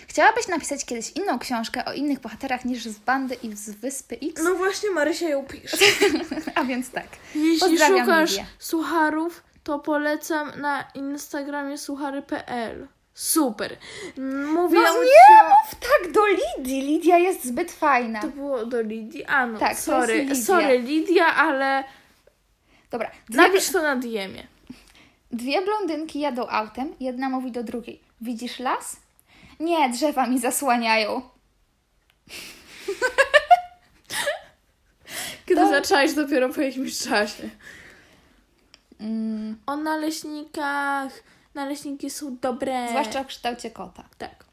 Chciałabyś 0.07 0.47
napisać 0.47 0.85
kiedyś 0.85 1.11
inną 1.11 1.39
książkę 1.39 1.85
o 1.85 1.93
innych 1.93 2.19
bohaterach 2.19 2.65
niż 2.65 2.83
z 2.85 2.99
bandy 2.99 3.35
i 3.43 3.55
z 3.55 3.69
wyspy 3.69 4.15
X? 4.23 4.41
No 4.43 4.55
właśnie, 4.55 4.91
Marysia 4.91 5.29
ją 5.29 5.43
pisze. 5.45 5.77
A 6.55 6.63
więc 6.63 6.91
tak. 6.91 7.07
Jeśli 7.35 7.59
Pozdrawiam 7.59 7.99
szukasz 7.99 8.31
Lidię. 8.31 8.45
sucharów, 8.59 9.43
to 9.63 9.79
polecam 9.79 10.61
na 10.61 10.83
Instagramie 10.95 11.77
suchary.pl. 11.77 12.87
super. 13.13 13.77
No 14.17 14.47
Mówiłam 14.61 14.95
nie 14.95 15.01
ci- 15.01 15.43
mów 15.49 15.75
tak 15.79 16.11
do 16.11 16.21
Lidii. 16.27 16.81
Lidia 16.81 17.17
jest 17.17 17.45
zbyt 17.45 17.71
fajna. 17.71 18.21
To 18.21 18.27
było 18.27 18.65
do 18.65 18.81
Lidii? 18.81 19.25
A 19.25 19.47
no, 19.47 19.59
Tak, 19.59 19.79
sorry, 19.79 20.19
Lidia. 20.19 20.35
sorry 20.35 20.79
Lidia, 20.79 21.25
ale 21.35 21.83
Dobra, 22.91 23.11
dwie, 23.29 23.37
napisz 23.37 23.69
to 23.71 23.81
na 23.81 23.95
DM-ie. 23.95 24.47
dwie 25.31 25.61
blondynki 25.61 26.19
jadą 26.19 26.47
autem, 26.47 26.93
jedna 26.99 27.29
mówi 27.29 27.51
do 27.51 27.63
drugiej. 27.63 27.99
Widzisz 28.21 28.59
las? 28.59 28.95
Nie, 29.59 29.89
drzewa 29.89 30.27
mi 30.27 30.39
zasłaniają. 30.39 31.21
Kiedy 35.45 35.61
To- 35.61 35.69
zaczęłaś 35.69 36.13
dopiero 36.13 36.49
po 36.49 36.61
jakimś 36.61 36.99
czasie. 36.99 37.49
Mm, 38.99 39.57
O 39.65 39.75
naleśnikach. 39.77 41.11
Naleśniki 41.55 42.09
są 42.09 42.37
dobre. 42.41 42.87
zwłaszcza 42.89 43.23
w 43.23 43.27
kształcie 43.27 43.71
kota. 43.71 44.03
Tak. 44.17 44.45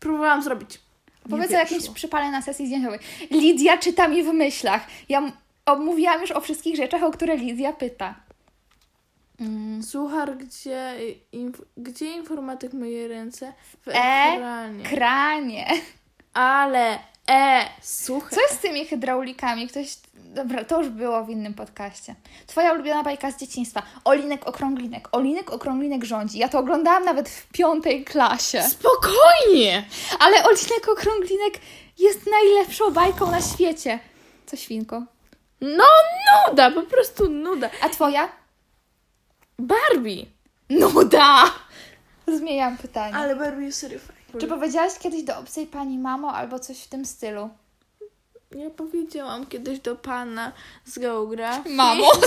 Próbowałam 0.00 0.42
zrobić. 0.42 0.80
Opowiedz 1.26 1.50
Nie 1.50 1.56
o 1.56 1.60
jakimś 1.60 1.88
przypale 1.88 2.30
na 2.30 2.42
sesji 2.42 2.66
zdjęciowej. 2.66 2.98
Lidia 3.30 3.78
czyta 3.78 4.08
mi 4.08 4.22
w 4.22 4.26
myślach. 4.26 4.86
Ja 5.08 5.18
m- 5.18 5.32
omówiłam 5.66 6.20
już 6.20 6.30
o 6.30 6.40
wszystkich 6.40 6.76
rzeczach, 6.76 7.02
o 7.02 7.10
które 7.10 7.36
Lidia 7.36 7.72
pyta. 7.72 8.14
Mm, 9.40 9.82
Suchar, 9.82 10.36
gdzie, 10.36 10.94
inf- 11.34 11.62
gdzie 11.76 12.12
informatyk 12.12 12.72
myje 12.72 13.08
ręce? 13.08 13.52
W 13.86 13.88
E, 13.88 13.92
ekranie. 13.92 14.84
kranie. 14.84 15.66
Ale, 16.34 16.98
e, 17.28 17.64
suchar. 17.82 18.30
Co 18.30 18.40
jest 18.40 18.54
z 18.54 18.58
tymi 18.58 18.86
hydraulikami? 18.86 19.68
Ktoś... 19.68 19.96
Dobra, 20.14 20.64
to 20.64 20.78
już 20.78 20.88
było 20.88 21.24
w 21.24 21.30
innym 21.30 21.54
podcaście. 21.54 22.14
Twoja 22.46 22.72
ulubiona 22.72 23.02
bajka 23.02 23.30
z 23.30 23.40
dzieciństwa. 23.40 23.82
Olinek 24.04 24.46
Okrąglinek. 24.46 25.08
Olinek 25.12 25.50
Okrąglinek 25.50 26.04
rządzi. 26.04 26.38
Ja 26.38 26.48
to 26.48 26.58
oglądałam 26.58 27.04
nawet 27.04 27.28
w 27.28 27.46
piątej 27.46 28.04
klasie. 28.04 28.62
Spokojnie! 28.62 29.84
Ale 30.18 30.44
Olinek 30.44 30.88
Okrąglinek 30.88 31.54
jest 31.98 32.26
najlepszą 32.30 32.90
bajką 32.90 33.30
na 33.30 33.40
świecie. 33.40 33.98
Co 34.46 34.56
świnko? 34.56 35.02
No, 35.60 35.84
nuda, 36.48 36.70
po 36.70 36.82
prostu 36.82 37.30
nuda. 37.30 37.70
A 37.82 37.88
twoja? 37.88 38.28
Barbie. 39.58 40.26
Nuda! 40.70 41.44
Zmieniam 42.26 42.76
pytanie. 42.76 43.14
Ale 43.14 43.36
Barbie 43.36 43.64
jest 43.64 43.78
serio. 43.78 43.98
Czy 44.40 44.46
powiedziałaś 44.46 44.92
kiedyś 44.98 45.22
do 45.22 45.38
obcej 45.38 45.66
pani 45.66 45.98
mamo 45.98 46.32
albo 46.32 46.58
coś 46.58 46.78
w 46.82 46.88
tym 46.88 47.04
stylu? 47.04 47.50
Ja 48.50 48.70
powiedziałam 48.70 49.46
kiedyś 49.46 49.80
do 49.80 49.96
pana 49.96 50.52
z 50.84 50.98
geografii. 50.98 51.74
Mamo? 51.74 52.12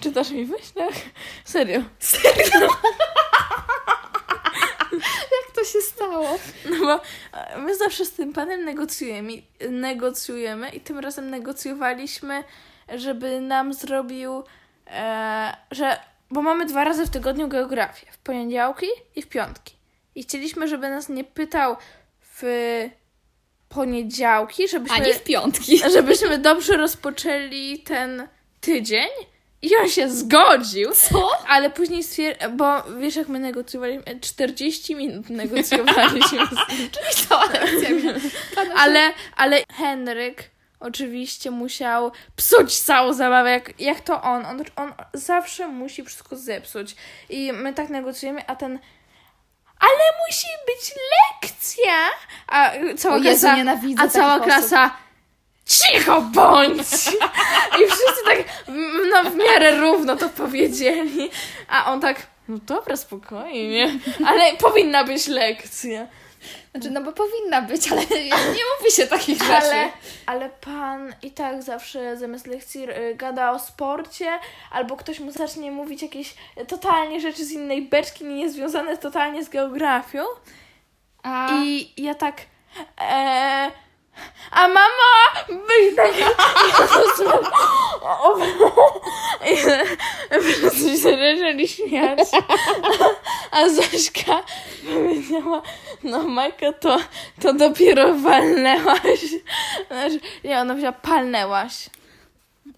Czytasz 0.00 0.30
mi 0.30 0.44
w 0.44 0.50
myślach? 0.50 0.94
Serio. 1.44 1.78
Jak 5.36 5.54
to 5.54 5.64
się 5.64 5.80
stało? 5.80 6.38
No 6.70 6.76
bo 6.80 7.00
e, 7.38 7.58
my 7.58 7.76
zawsze 7.76 8.04
z 8.04 8.12
tym 8.12 8.32
panem 8.32 8.64
negocjujemy, 8.64 9.32
negocjujemy 9.70 10.70
i 10.70 10.80
tym 10.80 10.98
razem 10.98 11.30
negocjowaliśmy, 11.30 12.44
żeby 12.94 13.40
nam 13.40 13.74
zrobił, 13.74 14.42
e, 14.86 15.56
że, 15.70 16.00
bo 16.30 16.42
mamy 16.42 16.66
dwa 16.66 16.84
razy 16.84 17.06
w 17.06 17.10
tygodniu 17.10 17.48
geografię, 17.48 18.06
w 18.12 18.18
poniedziałki 18.18 18.86
i 19.16 19.22
w 19.22 19.28
piątki. 19.28 19.74
I 20.14 20.22
chcieliśmy, 20.22 20.68
żeby 20.68 20.90
nas 20.90 21.08
nie 21.08 21.24
pytał 21.24 21.76
w 22.20 22.42
poniedziałki, 23.68 24.68
żebyśmy, 24.68 24.96
Ani 24.96 25.12
w 25.14 25.22
piątki. 25.22 25.78
żebyśmy 25.94 26.38
dobrze 26.38 26.76
rozpoczęli 26.76 27.78
ten 27.78 28.28
tydzień. 28.60 29.08
I 29.62 29.76
on 29.76 29.88
się 29.88 30.10
zgodził. 30.10 30.92
Co? 30.94 31.28
Ale 31.48 31.70
później 31.70 32.02
stwierdził, 32.02 32.50
bo 32.50 32.82
wiesz 32.82 33.16
jak 33.16 33.28
my 33.28 33.38
negocjowaliśmy, 33.38 34.20
40 34.20 34.94
minut 34.94 35.30
negocjowaliśmy 35.30 36.46
z 36.46 36.68
nim. 36.78 36.88
Cała 37.28 37.44
lekcja. 37.46 37.88
Ale, 38.76 39.12
ale 39.36 39.64
Henryk 39.72 40.50
oczywiście 40.80 41.50
musiał 41.50 42.12
psuć 42.36 42.78
całą 42.80 43.12
zabawę, 43.12 43.50
jak, 43.50 43.80
jak 43.80 44.00
to 44.00 44.22
on. 44.22 44.46
on. 44.46 44.62
On 44.76 44.92
zawsze 45.14 45.68
musi 45.68 46.04
wszystko 46.04 46.36
zepsuć. 46.36 46.96
I 47.28 47.52
my 47.52 47.74
tak 47.74 47.88
negocjujemy, 47.88 48.46
a 48.46 48.56
ten 48.56 48.78
ale 49.80 50.04
musi 50.26 50.46
być 50.66 50.94
lekcja! 51.12 51.94
A 52.46 52.70
cała 52.96 53.14
O 53.14 53.18
Jezu, 53.18 53.40
klasa, 53.40 53.56
nienawidzę 53.56 54.02
a 54.02 54.08
cała 54.08 54.34
osób. 54.34 54.44
klasa 54.44 54.90
cicho 55.66 56.22
bądź! 56.22 56.78
I 57.78 57.86
wszyscy 57.86 58.24
tak 58.24 58.38
no, 59.12 59.30
w 59.30 59.36
miarę 59.36 59.80
równo 59.80 60.16
to 60.16 60.28
powiedzieli. 60.28 61.30
A 61.68 61.92
on 61.92 62.00
tak, 62.00 62.26
no 62.48 62.58
dobra, 62.58 62.96
spokojnie, 62.96 63.98
ale 64.26 64.56
powinna 64.56 65.04
być 65.04 65.26
lekcja. 65.26 66.06
Znaczy, 66.72 66.90
no 66.90 67.02
bo 67.02 67.12
powinna 67.12 67.62
być, 67.62 67.92
ale 67.92 68.00
nie 68.56 68.64
mówi 68.78 68.92
się 68.96 69.06
takich 69.06 69.38
rzeczy. 69.38 69.90
Ale, 70.26 70.50
pan 70.50 71.14
i 71.22 71.30
tak 71.30 71.62
zawsze 71.62 72.16
zamiast 72.16 72.46
lekcji 72.46 72.90
y, 72.90 73.14
gada 73.14 73.50
o 73.50 73.58
sporcie, 73.58 74.38
albo 74.70 74.96
ktoś 74.96 75.20
mu 75.20 75.32
zacznie 75.32 75.70
mówić 75.70 76.02
jakieś 76.02 76.34
totalnie 76.68 77.20
rzeczy 77.20 77.44
z 77.44 77.52
innej 77.52 77.82
beczki, 77.82 78.24
niezwiązane 78.24 78.96
totalnie 78.96 79.44
z 79.44 79.48
geografią. 79.48 80.22
A... 81.22 81.48
I 81.64 81.92
ja 82.02 82.14
tak. 82.14 82.40
E, 83.00 83.70
a 84.50 84.68
mama! 84.68 85.14
Byś 85.48 85.96
tak. 85.96 86.12
Po 86.70 86.76
prostu- 86.88 87.24
się 90.88 90.96
zaczęli 90.96 91.68
śmiać. 91.68 92.18
A 93.50 93.68
Zośka 93.68 94.42
powiedziała: 94.94 95.62
No, 96.02 96.22
Majka, 96.22 96.72
to, 96.72 96.98
to 97.42 97.52
dopiero 97.52 98.14
walnęłaś. 98.14 99.20
Znaczy, 99.86 100.20
nie, 100.44 100.60
ona 100.60 100.74
powiedziała: 100.74 100.92
palnęłaś. 100.92 101.90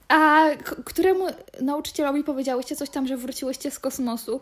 A 0.09 0.44
któremu 0.85 1.27
nauczycielowi 1.61 2.24
powiedziałyście 2.24 2.77
coś 2.77 2.90
tam, 2.90 3.07
że 3.07 3.16
wróciłyście 3.16 3.70
z 3.70 3.79
kosmosu? 3.79 4.40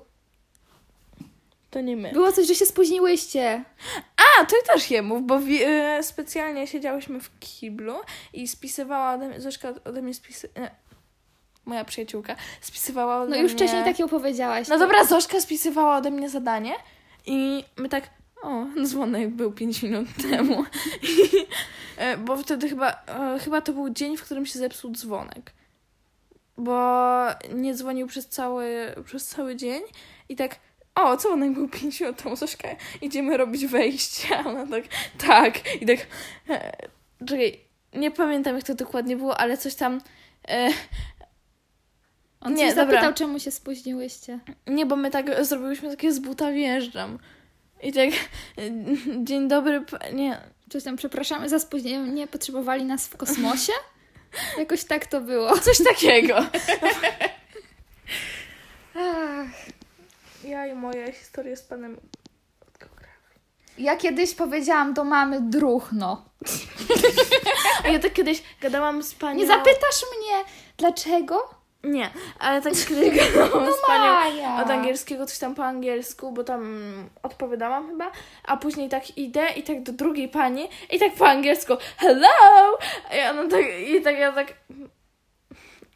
To 1.70 1.80
nie 1.80 1.96
my. 1.96 2.12
Było 2.12 2.32
coś, 2.32 2.46
że 2.46 2.54
się 2.54 2.66
spóźniłyście. 2.66 3.64
A, 4.40 4.44
to 4.44 4.56
też 4.72 4.90
jemu, 4.90 5.20
bo 5.20 5.40
wi- 5.40 5.62
e, 5.64 6.02
specjalnie 6.02 6.66
siedziałyśmy 6.66 7.20
w 7.20 7.38
kiblu 7.38 7.94
i 8.32 8.48
spisywała 8.48 9.12
ode 9.14 9.28
mnie, 9.28 9.40
Zośka 9.40 9.68
ode 9.84 10.02
mnie 10.02 10.14
spisy... 10.14 10.48
e, 10.56 10.70
moja 11.64 11.84
przyjaciółka 11.84 12.36
spisywała 12.60 13.16
ode 13.16 13.24
No 13.30 13.34
mnie... 13.36 13.42
już 13.42 13.52
wcześniej 13.52 13.84
tak 13.84 13.98
ją 13.98 14.08
powiedziałaś. 14.08 14.68
No 14.68 14.78
dobra, 14.78 15.04
Zośka 15.04 15.40
spisywała 15.40 15.96
ode 15.96 16.10
mnie 16.10 16.28
zadanie 16.30 16.74
i 17.26 17.64
my 17.76 17.88
tak, 17.88 18.10
o, 18.42 18.64
dzwonek 18.84 19.28
był 19.30 19.52
5 19.52 19.82
minut 19.82 20.08
temu. 20.30 20.64
I, 21.02 21.46
e, 21.96 22.16
bo 22.16 22.36
wtedy 22.36 22.68
chyba, 22.68 23.02
chyba 23.44 23.60
to 23.60 23.72
był 23.72 23.90
dzień, 23.90 24.16
w 24.16 24.22
którym 24.22 24.46
się 24.46 24.58
zepsuł 24.58 24.90
dzwonek. 24.92 25.52
Bo 26.58 26.90
nie 27.54 27.74
dzwonił 27.74 28.06
przez 28.06 28.28
cały, 28.28 28.94
przez 29.04 29.26
cały 29.26 29.56
dzień 29.56 29.82
i 30.28 30.36
tak, 30.36 30.56
o, 30.96 31.16
dzwonek 31.16 31.52
był 31.52 31.68
5 31.68 32.00
minut 32.00 32.22
temu, 32.22 32.36
Zośka, 32.36 32.68
idziemy 33.02 33.36
robić 33.36 33.66
wejście. 33.66 34.38
A 34.38 34.40
ona 34.50 34.66
tak, 34.66 34.84
tak. 35.26 35.82
I 35.82 35.86
tak, 35.86 35.98
e, 36.48 36.76
czekaj, 37.26 37.60
nie 37.94 38.10
pamiętam 38.10 38.56
jak 38.56 38.64
to 38.64 38.74
dokładnie 38.74 39.16
było, 39.16 39.40
ale 39.40 39.56
coś 39.56 39.74
tam... 39.74 40.00
E, 40.48 40.68
On 42.40 42.54
nie, 42.54 42.64
nie, 42.64 42.74
dobra. 42.74 42.84
zapytał, 42.84 43.14
czemu 43.14 43.38
się 43.40 43.50
spóźniłyście. 43.50 44.38
Nie, 44.66 44.86
bo 44.86 44.96
my 44.96 45.10
tak 45.10 45.44
zrobiłyśmy 45.44 45.90
takie 45.90 46.12
z 46.12 46.18
buta 46.18 46.52
wjeżdżam. 46.52 47.18
I 47.82 47.92
tak, 47.92 48.10
dzień 49.24 49.48
dobry, 49.48 49.84
nie. 50.12 50.40
Coś 50.70 50.84
tam, 50.84 50.96
przepraszamy 50.96 51.48
za 51.48 51.58
spóźnienie, 51.58 52.12
nie 52.12 52.26
potrzebowali 52.26 52.84
nas 52.84 53.08
w 53.08 53.16
kosmosie? 53.16 53.72
Jakoś 54.58 54.84
tak 54.84 55.06
to 55.06 55.20
było. 55.20 55.58
Coś 55.58 55.78
takiego. 55.84 56.36
Ach. 58.94 59.75
Ja 60.46 60.66
i 60.66 60.74
moja 60.74 61.12
historia 61.12 61.56
z 61.56 61.62
panem 61.62 61.96
od 62.60 62.78
geografii. 62.78 63.40
Ja 63.78 63.96
kiedyś 63.96 64.34
powiedziałam 64.34 64.94
do 64.94 65.04
mamy 65.04 65.40
druchno. 65.40 66.24
A 67.84 67.88
ja 67.88 67.98
tak 67.98 68.12
kiedyś 68.12 68.42
gadałam 68.60 69.02
z 69.02 69.14
panią... 69.14 69.38
Nie 69.38 69.46
zapytasz 69.46 70.04
mnie, 70.18 70.44
dlaczego? 70.76 71.50
Nie, 71.84 72.10
ale 72.38 72.62
tak 72.62 72.72
kiedyś 72.72 73.16
gadałam 73.16 73.72
z 73.72 73.86
panią 73.86 74.12
Maja. 74.12 74.62
od 74.62 74.70
angielskiego, 74.70 75.26
coś 75.26 75.38
tam 75.38 75.54
po 75.54 75.64
angielsku, 75.64 76.32
bo 76.32 76.44
tam 76.44 76.94
odpowiadałam 77.22 77.88
chyba, 77.88 78.12
a 78.44 78.56
później 78.56 78.88
tak 78.88 79.18
idę 79.18 79.46
i 79.56 79.62
tak 79.62 79.82
do 79.82 79.92
drugiej 79.92 80.28
pani 80.28 80.68
i 80.90 80.98
tak 80.98 81.14
po 81.14 81.28
angielsku 81.28 81.74
hello! 81.96 82.28
I 83.16 83.30
ona 83.30 83.48
tak, 83.48 83.64
i 83.88 84.02
tak 84.02 84.18
ja 84.18 84.32
tak... 84.32 84.54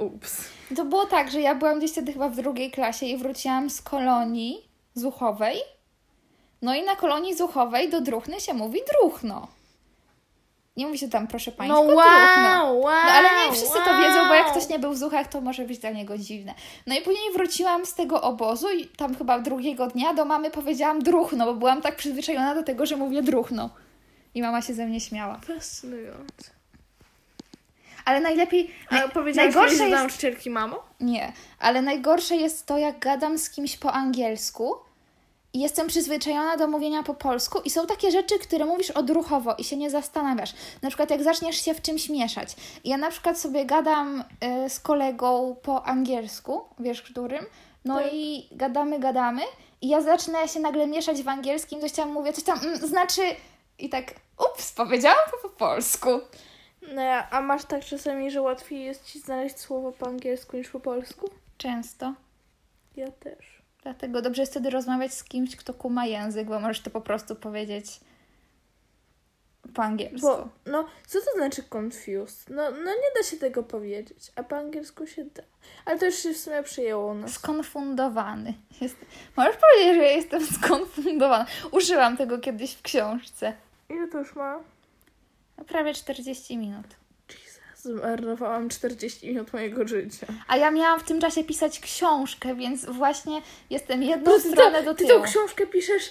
Ups. 0.01 0.45
To 0.77 0.85
było 0.85 1.07
tak, 1.07 1.31
że 1.31 1.41
ja 1.41 1.55
byłam 1.55 1.79
gdzieś 1.79 1.93
wtedy 1.93 2.13
chyba 2.13 2.29
w 2.29 2.37
drugiej 2.37 2.71
klasie 2.71 3.07
i 3.07 3.17
wróciłam 3.17 3.71
z 3.71 3.83
kolonii 3.83 4.69
zuchowej. 4.95 5.57
No 6.63 6.75
i 6.75 6.83
na 6.83 6.97
kolonii 6.97 7.37
zuchowej 7.37 7.91
do 7.91 8.01
druchny 8.01 8.41
się 8.41 8.55
mówi 8.55 8.81
druchno. 8.93 9.49
Nie 10.77 10.87
mówi 10.87 10.99
się 10.99 11.09
tam 11.09 11.27
proszę 11.27 11.53
państwa, 11.53 11.81
No 11.81 11.87
tylko 11.87 12.03
druchno. 12.03 12.65
wow, 12.65 12.81
wow. 12.81 13.05
No 13.05 13.13
ale 13.13 13.29
nie 13.47 13.53
wszyscy 13.53 13.79
to 13.85 13.99
wiedzą, 13.99 14.29
bo 14.29 14.35
jak 14.35 14.47
wow. 14.47 14.55
ktoś 14.55 14.69
nie 14.69 14.79
był 14.79 14.93
w 14.93 14.99
Zuchach, 14.99 15.29
to 15.29 15.41
może 15.41 15.65
być 15.65 15.79
dla 15.79 15.91
niego 15.91 16.19
dziwne. 16.19 16.55
No 16.87 16.95
i 16.95 17.03
później 17.03 17.33
wróciłam 17.33 17.87
z 17.87 17.95
tego 17.95 18.23
obozu 18.23 18.71
i 18.71 18.87
tam 18.87 19.15
chyba 19.15 19.39
drugiego 19.39 19.87
dnia 19.87 20.15
do 20.15 20.25
mamy 20.25 20.51
powiedziałam 20.51 21.03
druchno, 21.03 21.47
bo 21.47 21.55
byłam 21.55 21.83
tak 21.83 21.97
przyzwyczajona 21.97 22.55
do 22.55 22.63
tego, 22.63 22.87
że 22.87 22.97
mówię 22.97 23.23
druchno. 23.23 23.71
I 24.35 24.43
mama 24.43 24.63
się 24.63 24.75
ze 24.75 24.87
mnie 24.87 25.01
śmiała. 25.01 25.41
Fascynujące. 25.47 26.60
Ale 28.05 28.21
najlepiej... 28.21 28.71
Naj- 28.91 29.11
powiedziałaś 29.11 29.55
najgorsze 29.55 29.79
do 29.79 29.85
jest... 29.85 29.97
nauczycielki 29.99 30.51
mamo? 30.51 30.83
Nie, 31.01 31.33
ale 31.59 31.83
najgorsze 31.83 32.37
jest 32.37 32.67
to, 32.67 32.79
jak 32.79 32.99
gadam 32.99 33.39
z 33.39 33.51
kimś 33.51 33.77
po 33.77 33.93
angielsku 33.93 34.75
i 35.53 35.61
jestem 35.61 35.87
przyzwyczajona 35.87 36.57
do 36.57 36.69
mówienia 36.69 37.03
po 37.03 37.15
polsku 37.15 37.61
i 37.65 37.71
są 37.71 37.87
takie 37.87 38.11
rzeczy, 38.11 38.39
które 38.39 38.65
mówisz 38.65 38.91
odruchowo 38.91 39.55
i 39.55 39.65
się 39.65 39.77
nie 39.77 39.91
zastanawiasz. 39.91 40.55
Na 40.83 40.89
przykład 40.89 41.11
jak 41.11 41.23
zaczniesz 41.23 41.65
się 41.65 41.75
w 41.75 41.83
czymś 41.83 42.09
mieszać. 42.09 42.57
Ja 42.85 42.97
na 42.97 43.11
przykład 43.11 43.39
sobie 43.39 43.65
gadam 43.67 44.25
y, 44.65 44.71
z 44.71 44.81
kolegą 44.81 45.57
po 45.63 45.87
angielsku, 45.87 46.65
wiesz 46.79 47.03
którym, 47.03 47.47
no 47.85 47.99
Tak. 47.99 48.13
i 48.13 48.49
gadamy, 48.53 48.99
gadamy 48.99 49.43
i 49.83 49.89
ja 49.89 50.01
zaczyna 50.01 50.49
się 50.49 50.61
nagle 50.61 50.87
mieszać 50.87 51.23
w 51.23 51.29
angielskim, 51.29 51.81
coś 51.81 51.93
tam 51.93 52.13
mówię, 52.13 52.33
coś 52.33 52.45
tam 52.45 52.59
mm, 52.59 52.77
znaczy 52.77 53.23
i 53.79 53.89
tak 53.89 54.15
ups, 54.39 54.73
powiedziałam 54.73 55.19
po 55.43 55.49
polsku. 55.49 56.09
No, 56.83 57.03
a 57.31 57.41
masz 57.41 57.65
tak 57.65 57.85
czasami, 57.85 58.31
że 58.31 58.43
łatwiej 58.43 58.85
jest 58.85 59.05
ci 59.05 59.21
znaleźć 59.21 59.59
słowo 59.59 59.93
po 59.93 60.07
angielsku 60.07 60.57
niż 60.57 60.69
po 60.69 60.81
polsku? 60.81 61.31
Często. 61.59 62.15
Ja 62.97 63.11
też. 63.11 63.63
Dlatego 63.83 64.23
dobrze 64.23 64.43
jest 64.43 64.53
wtedy 64.53 64.71
rozmawiać 64.71 65.15
z 65.15 65.25
kimś, 65.25 65.57
kto 65.57 65.75
kuma 65.75 66.07
język, 66.07 66.49
bo 66.49 66.61
możesz 66.61 66.81
to 66.81 66.91
po 66.91 67.01
prostu 67.01 67.37
powiedzieć 67.37 68.01
po 69.75 69.83
angielsku. 69.83 70.21
Bo, 70.27 70.49
no, 70.67 70.87
co 71.07 71.19
to 71.21 71.33
znaczy 71.37 71.63
confused? 71.75 72.51
No, 72.51 72.71
no 72.71 72.91
nie 72.91 73.11
da 73.17 73.23
się 73.23 73.37
tego 73.37 73.63
powiedzieć, 73.63 74.33
a 74.37 74.43
po 74.43 74.57
angielsku 74.57 75.07
się 75.07 75.25
da. 75.25 75.43
Ale 75.85 75.99
to 75.99 76.07
już 76.07 76.15
się 76.15 76.33
w 76.35 76.37
sumie 76.37 76.63
przyjęło 76.63 77.13
u 77.13 77.15
nas. 77.15 77.33
Skonfundowany. 77.33 78.55
Jest... 78.81 78.97
Możesz 79.37 79.57
powiedzieć, 79.57 79.97
że 79.97 80.05
jestem 80.05 80.47
skonfundowana. 80.63 81.47
Użyłam 81.71 82.17
tego 82.17 82.39
kiedyś 82.39 82.75
w 82.75 82.83
książce. 82.83 83.53
Ile 83.89 84.09
to 84.09 84.19
już 84.19 84.37
ma? 84.37 84.61
No, 85.61 85.65
Prawie 85.65 85.95
40 85.95 86.57
minut. 86.59 86.87
Zmarnowałam 87.77 88.69
40 88.69 89.29
minut 89.29 89.53
mojego 89.53 89.89
życia. 89.89 90.27
A 90.49 90.57
ja 90.57 90.71
miałam 90.71 91.01
w 91.01 91.03
tym 91.03 91.21
czasie 91.21 91.45
pisać 91.45 91.81
książkę, 91.81 92.55
więc 92.55 92.85
właśnie 92.85 93.43
jestem 93.71 94.03
jedną 94.03 94.31
No 94.33 94.39
ty, 94.39 94.51
stronę 94.53 94.79
to, 94.79 94.85
do 94.85 94.95
ty 94.95 95.07
tyłu. 95.07 95.19
tą 95.21 95.25
książkę 95.27 95.67
piszesz 95.67 96.03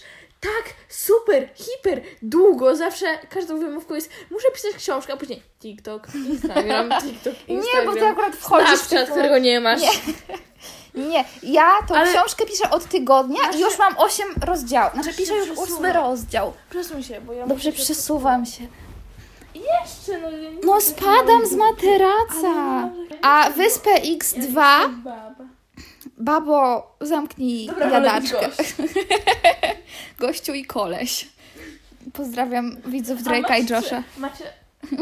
tak, 0.41 0.73
super, 0.89 1.49
hiper, 1.55 2.01
długo. 2.21 2.75
Zawsze 2.75 3.05
każdą 3.29 3.59
wymówką 3.59 3.95
jest 3.95 4.09
muszę 4.31 4.47
pisać 4.53 4.71
książkę, 4.75 5.13
a 5.13 5.17
później 5.17 5.41
TikTok, 5.61 6.07
Instagram, 6.15 6.89
TikTok, 7.01 7.33
Instagram. 7.47 7.85
Nie, 7.85 7.85
bo 7.85 7.93
ty 7.93 8.05
akurat 8.07 8.35
wchodzisz 8.35 8.69
w 8.69 8.75
Snapchat, 8.77 8.99
tytuł. 8.99 9.13
którego 9.15 9.37
nie 9.37 9.59
masz. 9.59 9.81
Nie. 9.81 9.89
Nie, 11.09 11.25
ja 11.43 11.69
tą 11.87 11.95
Ale- 11.95 12.11
książkę 12.13 12.45
piszę 12.45 12.69
od 12.69 12.85
tygodnia 12.85 13.39
i 13.55 13.59
już 13.59 13.77
mam 13.79 13.93
8 13.97 14.27
rozdziałów. 14.45 14.93
Znaczy 14.93 15.13
piszę 15.17 15.33
już 15.35 15.49
ósmy 15.49 15.63
przesuwa. 15.65 15.93
rozdział. 15.93 16.53
Przesuń 16.69 17.03
się, 17.03 17.21
bo 17.21 17.33
ja 17.33 17.47
Dobrze, 17.47 17.71
przesuwam 17.71 18.45
się. 18.45 18.67
Jeszcze, 19.81 20.21
no, 20.21 20.29
No 20.73 20.81
spadam 20.81 21.45
z 21.45 21.53
materaca. 21.53 22.89
A 23.21 23.49
wyspę 23.49 23.89
X2, 24.01 24.53
Baba. 24.53 25.35
babo, 26.17 26.87
zamknij 27.01 27.67
Dobra, 27.67 27.89
jadaczkę. 27.89 28.47
gość. 28.57 28.73
Gościu 30.19 30.53
i 30.53 30.65
koleś. 30.65 31.27
Pozdrawiam 32.13 32.77
widzów 32.85 33.19
Drake'a 33.19 33.59
i 33.63 33.73
Josha. 33.73 34.03
Macie... 34.17 34.43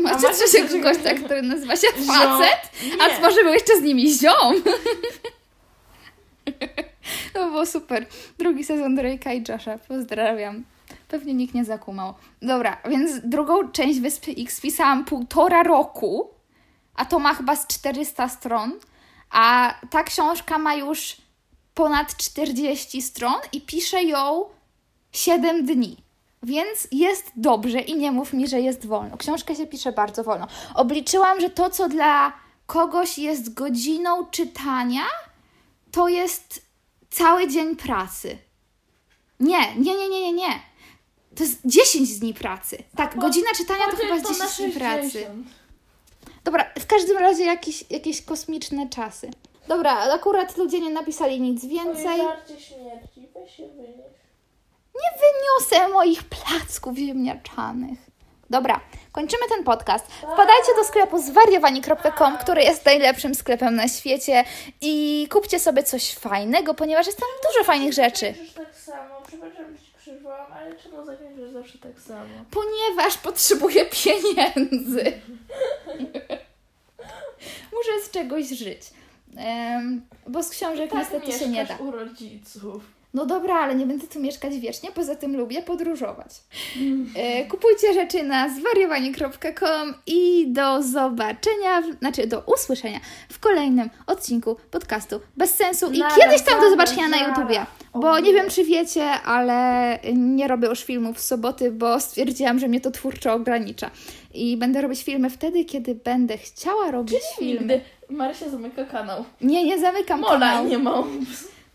Macie 0.02 0.28
trzeciego 0.34 0.80
gościa, 0.80 1.14
który 1.26 1.42
nazywa 1.42 1.76
się 1.76 1.88
Ziom. 1.98 2.06
facet, 2.06 2.72
a 3.00 3.08
Nie. 3.08 3.14
tworzył 3.18 3.48
jeszcze 3.48 3.78
z 3.78 3.82
nimi 3.82 4.14
ziom. 4.14 4.54
To 7.34 7.46
było 7.46 7.66
super. 7.66 8.06
Drugi 8.38 8.64
sezon 8.64 8.96
Drake'a 8.98 9.36
i 9.36 9.44
Josha. 9.52 9.78
Pozdrawiam. 9.88 10.64
Pewnie 11.08 11.34
nikt 11.34 11.54
nie 11.54 11.66
zakumał. 11.66 12.14
Dobra, 12.42 12.78
więc 12.90 13.12
drugą 13.24 13.72
część 13.72 14.00
Wyspy 14.00 14.32
X 14.38 14.62
pisałam 14.62 15.06
półtora 15.06 15.64
roku, 15.64 16.30
a 16.96 17.06
to 17.06 17.20
ma 17.20 17.34
chyba 17.34 17.56
z 17.56 17.68
400 17.68 18.30
stron, 18.30 18.72
a 19.30 19.74
ta 19.90 20.04
książka 20.04 20.58
ma 20.58 20.76
już 20.76 21.18
ponad 21.74 22.18
40 22.18 23.02
stron 23.02 23.36
i 23.54 23.62
piszę 23.62 24.04
ją 24.04 24.46
7 25.12 25.66
dni. 25.66 25.98
Więc 26.44 26.88
jest 26.92 27.32
dobrze 27.36 27.80
i 27.80 27.96
nie 27.96 28.12
mów 28.12 28.34
mi, 28.34 28.48
że 28.48 28.62
jest 28.62 28.86
wolno. 28.86 29.18
Książkę 29.18 29.56
się 29.56 29.68
pisze 29.68 29.92
bardzo 29.92 30.24
wolno. 30.24 30.48
Obliczyłam, 30.76 31.42
że 31.42 31.50
to, 31.50 31.70
co 31.70 31.90
dla 31.90 32.34
kogoś 32.66 33.18
jest 33.18 33.54
godziną 33.54 34.26
czytania, 34.26 35.04
to 35.92 36.08
jest 36.08 36.66
cały 37.10 37.48
dzień 37.48 37.76
pracy. 37.76 38.38
Nie, 39.40 39.76
nie, 39.76 39.96
nie, 39.96 40.10
nie, 40.10 40.22
nie, 40.22 40.34
nie. 40.34 40.60
To 41.38 41.44
jest 41.44 41.60
10 41.66 42.20
dni 42.20 42.34
pracy. 42.34 42.78
Tak, 42.96 43.14
po- 43.16 43.22
godzina 43.22 43.48
czytania 43.58 43.86
to 43.92 43.98
chyba 43.98 44.14
jest 44.16 44.26
to 44.26 44.32
na 44.32 44.46
10 44.50 44.58
dni 44.72 44.82
pracy. 44.82 45.02
60. 45.12 45.48
Dobra, 46.44 46.66
w 46.80 46.86
każdym 46.86 47.18
razie 47.18 47.44
jakieś, 47.46 47.84
jakieś 47.90 48.22
kosmiczne 48.22 48.90
czasy. 48.90 49.32
Dobra, 49.68 49.98
akurat 50.14 50.58
ludzie 50.58 50.80
nie 50.80 50.90
napisali 50.90 51.42
nic 51.42 51.66
więcej. 51.66 52.04
Pojęcie 52.20 52.66
śmierci, 52.66 53.28
weź 53.34 53.56
się 53.58 53.68
wynieś. 53.68 53.98
Nie 54.96 55.20
wyniosę 55.20 55.94
moich 55.94 56.24
placków 56.24 56.98
ziemniaczanych. 56.98 58.00
Dobra, 58.50 58.80
kończymy 59.12 59.44
ten 59.50 59.64
podcast. 59.64 60.06
Wpadajcie 60.08 60.76
do 60.78 60.84
sklepu 60.84 61.20
zwariowani.com, 61.22 62.38
który 62.38 62.64
jest 62.64 62.86
najlepszym 62.86 63.36
sklepem 63.36 63.76
na 63.76 63.88
świecie 63.88 64.44
i 64.82 65.28
kupcie 65.32 65.60
sobie 65.60 65.84
coś 65.84 66.14
fajnego, 66.14 66.74
ponieważ 66.74 67.06
jest 67.06 67.20
tam 67.20 67.30
dużo 67.52 67.64
fajnych 67.64 67.94
rzeczy. 67.94 68.34
Tak 68.56 68.76
samo, 68.76 69.22
przepraszam, 69.28 69.66
przerwałam, 70.08 70.54
ale 70.54 70.76
czemu 70.76 71.06
zakończysz 71.06 71.52
zawsze 71.52 71.78
tak 71.78 72.00
samo? 72.00 72.30
Ponieważ 72.52 73.18
potrzebuję 73.18 73.86
pieniędzy. 73.86 75.04
Muszę 77.74 78.02
z 78.04 78.12
czegoś 78.12 78.50
żyć. 78.50 78.82
Em, 79.38 80.02
bo 80.28 80.44
z 80.44 80.50
książek 80.50 80.94
niestety 80.94 81.32
się 81.32 81.48
nie 81.48 81.62
da. 81.62 81.68
Tak 81.68 81.82
u 81.82 81.92
rodziców. 81.92 82.84
No 83.18 83.26
dobra, 83.26 83.56
ale 83.56 83.76
nie 83.76 83.86
będę 83.86 84.08
tu 84.08 84.20
mieszkać 84.20 84.60
wiecznie, 84.60 84.92
poza 84.92 85.16
tym 85.16 85.38
lubię 85.38 85.62
podróżować. 85.62 86.30
E, 87.16 87.46
kupujcie 87.46 87.94
rzeczy 87.94 88.24
na 88.24 88.50
zwariowani.com 88.50 89.94
i 90.08 90.46
do 90.48 90.84
zobaczenia, 90.84 91.82
znaczy 92.00 92.28
do 92.28 92.40
usłyszenia 92.40 93.00
w 93.30 93.40
kolejnym 93.40 93.90
odcinku 94.08 94.56
podcastu 94.72 95.20
Bez 95.38 95.54
Sensu 95.54 95.92
i 95.92 96.02
kiedyś 96.20 96.42
tam 96.42 96.62
do 96.62 96.70
zobaczenia 96.70 97.08
na. 97.08 97.28
YouTubie. 97.28 97.66
Bo 97.94 98.20
nie 98.20 98.34
wiem, 98.34 98.50
czy 98.50 98.64
wiecie, 98.64 99.12
ale 99.12 100.00
nie 100.14 100.48
robię 100.48 100.68
już 100.68 100.84
filmów 100.84 101.18
w 101.18 101.22
soboty, 101.22 101.72
bo 101.72 102.00
stwierdziłam, 102.00 102.60
że 102.60 102.68
mnie 102.68 102.82
to 102.82 102.92
twórczo 102.92 103.34
ogranicza. 103.34 103.92
I 104.34 104.58
będę 104.58 104.82
robić 104.82 105.04
filmy 105.04 105.30
wtedy, 105.30 105.66
kiedy 105.66 105.96
będę 105.96 106.38
chciała 106.38 106.92
robić 106.92 107.20
filmy. 107.40 107.60
Nigdy. 107.60 107.82
Marysia 108.10 108.50
zamyka 108.50 108.86
kanał. 108.86 109.26
Nie, 109.42 109.64
nie 109.64 109.80
zamykam 109.80 110.20
Mola 110.20 110.34
kanału. 110.40 110.68
nie 110.68 110.78
ma. 110.78 111.04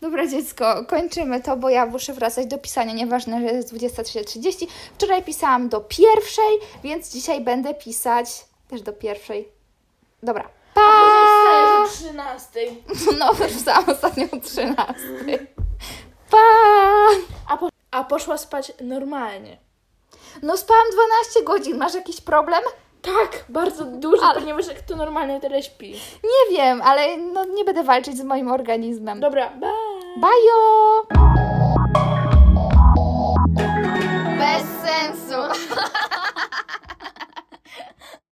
Dobra 0.03 0.27
dziecko, 0.27 0.85
kończymy 0.87 1.41
to, 1.41 1.57
bo 1.57 1.69
ja 1.69 1.85
muszę 1.85 2.13
wracać 2.13 2.47
do 2.47 2.57
pisania, 2.57 2.93
nieważne, 2.93 3.39
że 3.39 3.45
jest 3.45 3.73
23.30. 3.73 4.67
Wczoraj 4.95 5.23
pisałam 5.23 5.69
do 5.69 5.81
pierwszej, 5.81 6.59
więc 6.83 7.11
dzisiaj 7.11 7.41
będę 7.41 7.73
pisać 7.73 8.45
też 8.67 8.81
do 8.81 8.93
pierwszej. 8.93 9.49
Dobra, 10.23 10.49
pa! 10.73 10.81
O 11.83 11.87
13. 11.87 12.59
No, 13.19 13.35
pisałam 13.35 13.89
ostatnio 13.89 14.25
o 14.31 14.39
13. 14.39 14.93
Pa! 16.29 16.37
A, 17.47 17.57
po, 17.57 17.69
a 17.91 18.03
poszła 18.03 18.37
spać 18.37 18.71
normalnie. 18.81 19.57
No 20.41 20.57
spałam 20.57 20.85
12 21.25 21.43
godzin, 21.43 21.77
masz 21.77 21.93
jakiś 21.93 22.21
problem? 22.21 22.61
Tak, 23.03 23.45
bardzo 23.49 23.85
dużo, 23.85 24.23
Ale- 24.25 24.39
ponieważ 24.39 24.67
jak 24.67 24.81
to 24.81 24.95
normalnie 24.95 25.39
tyle 25.39 25.63
śpi. 25.63 25.91
Nie 26.23 26.57
wiem, 26.57 26.81
ale 26.81 27.17
no 27.17 27.45
nie 27.45 27.65
będę 27.65 27.83
walczyć 27.83 28.17
z 28.17 28.23
moim 28.23 28.51
organizmem. 28.51 29.19
Dobra, 29.19 29.49
bye. 29.49 29.69
Bajo! 30.17 31.03
Bez 34.37 34.63
sensu. 34.85 35.63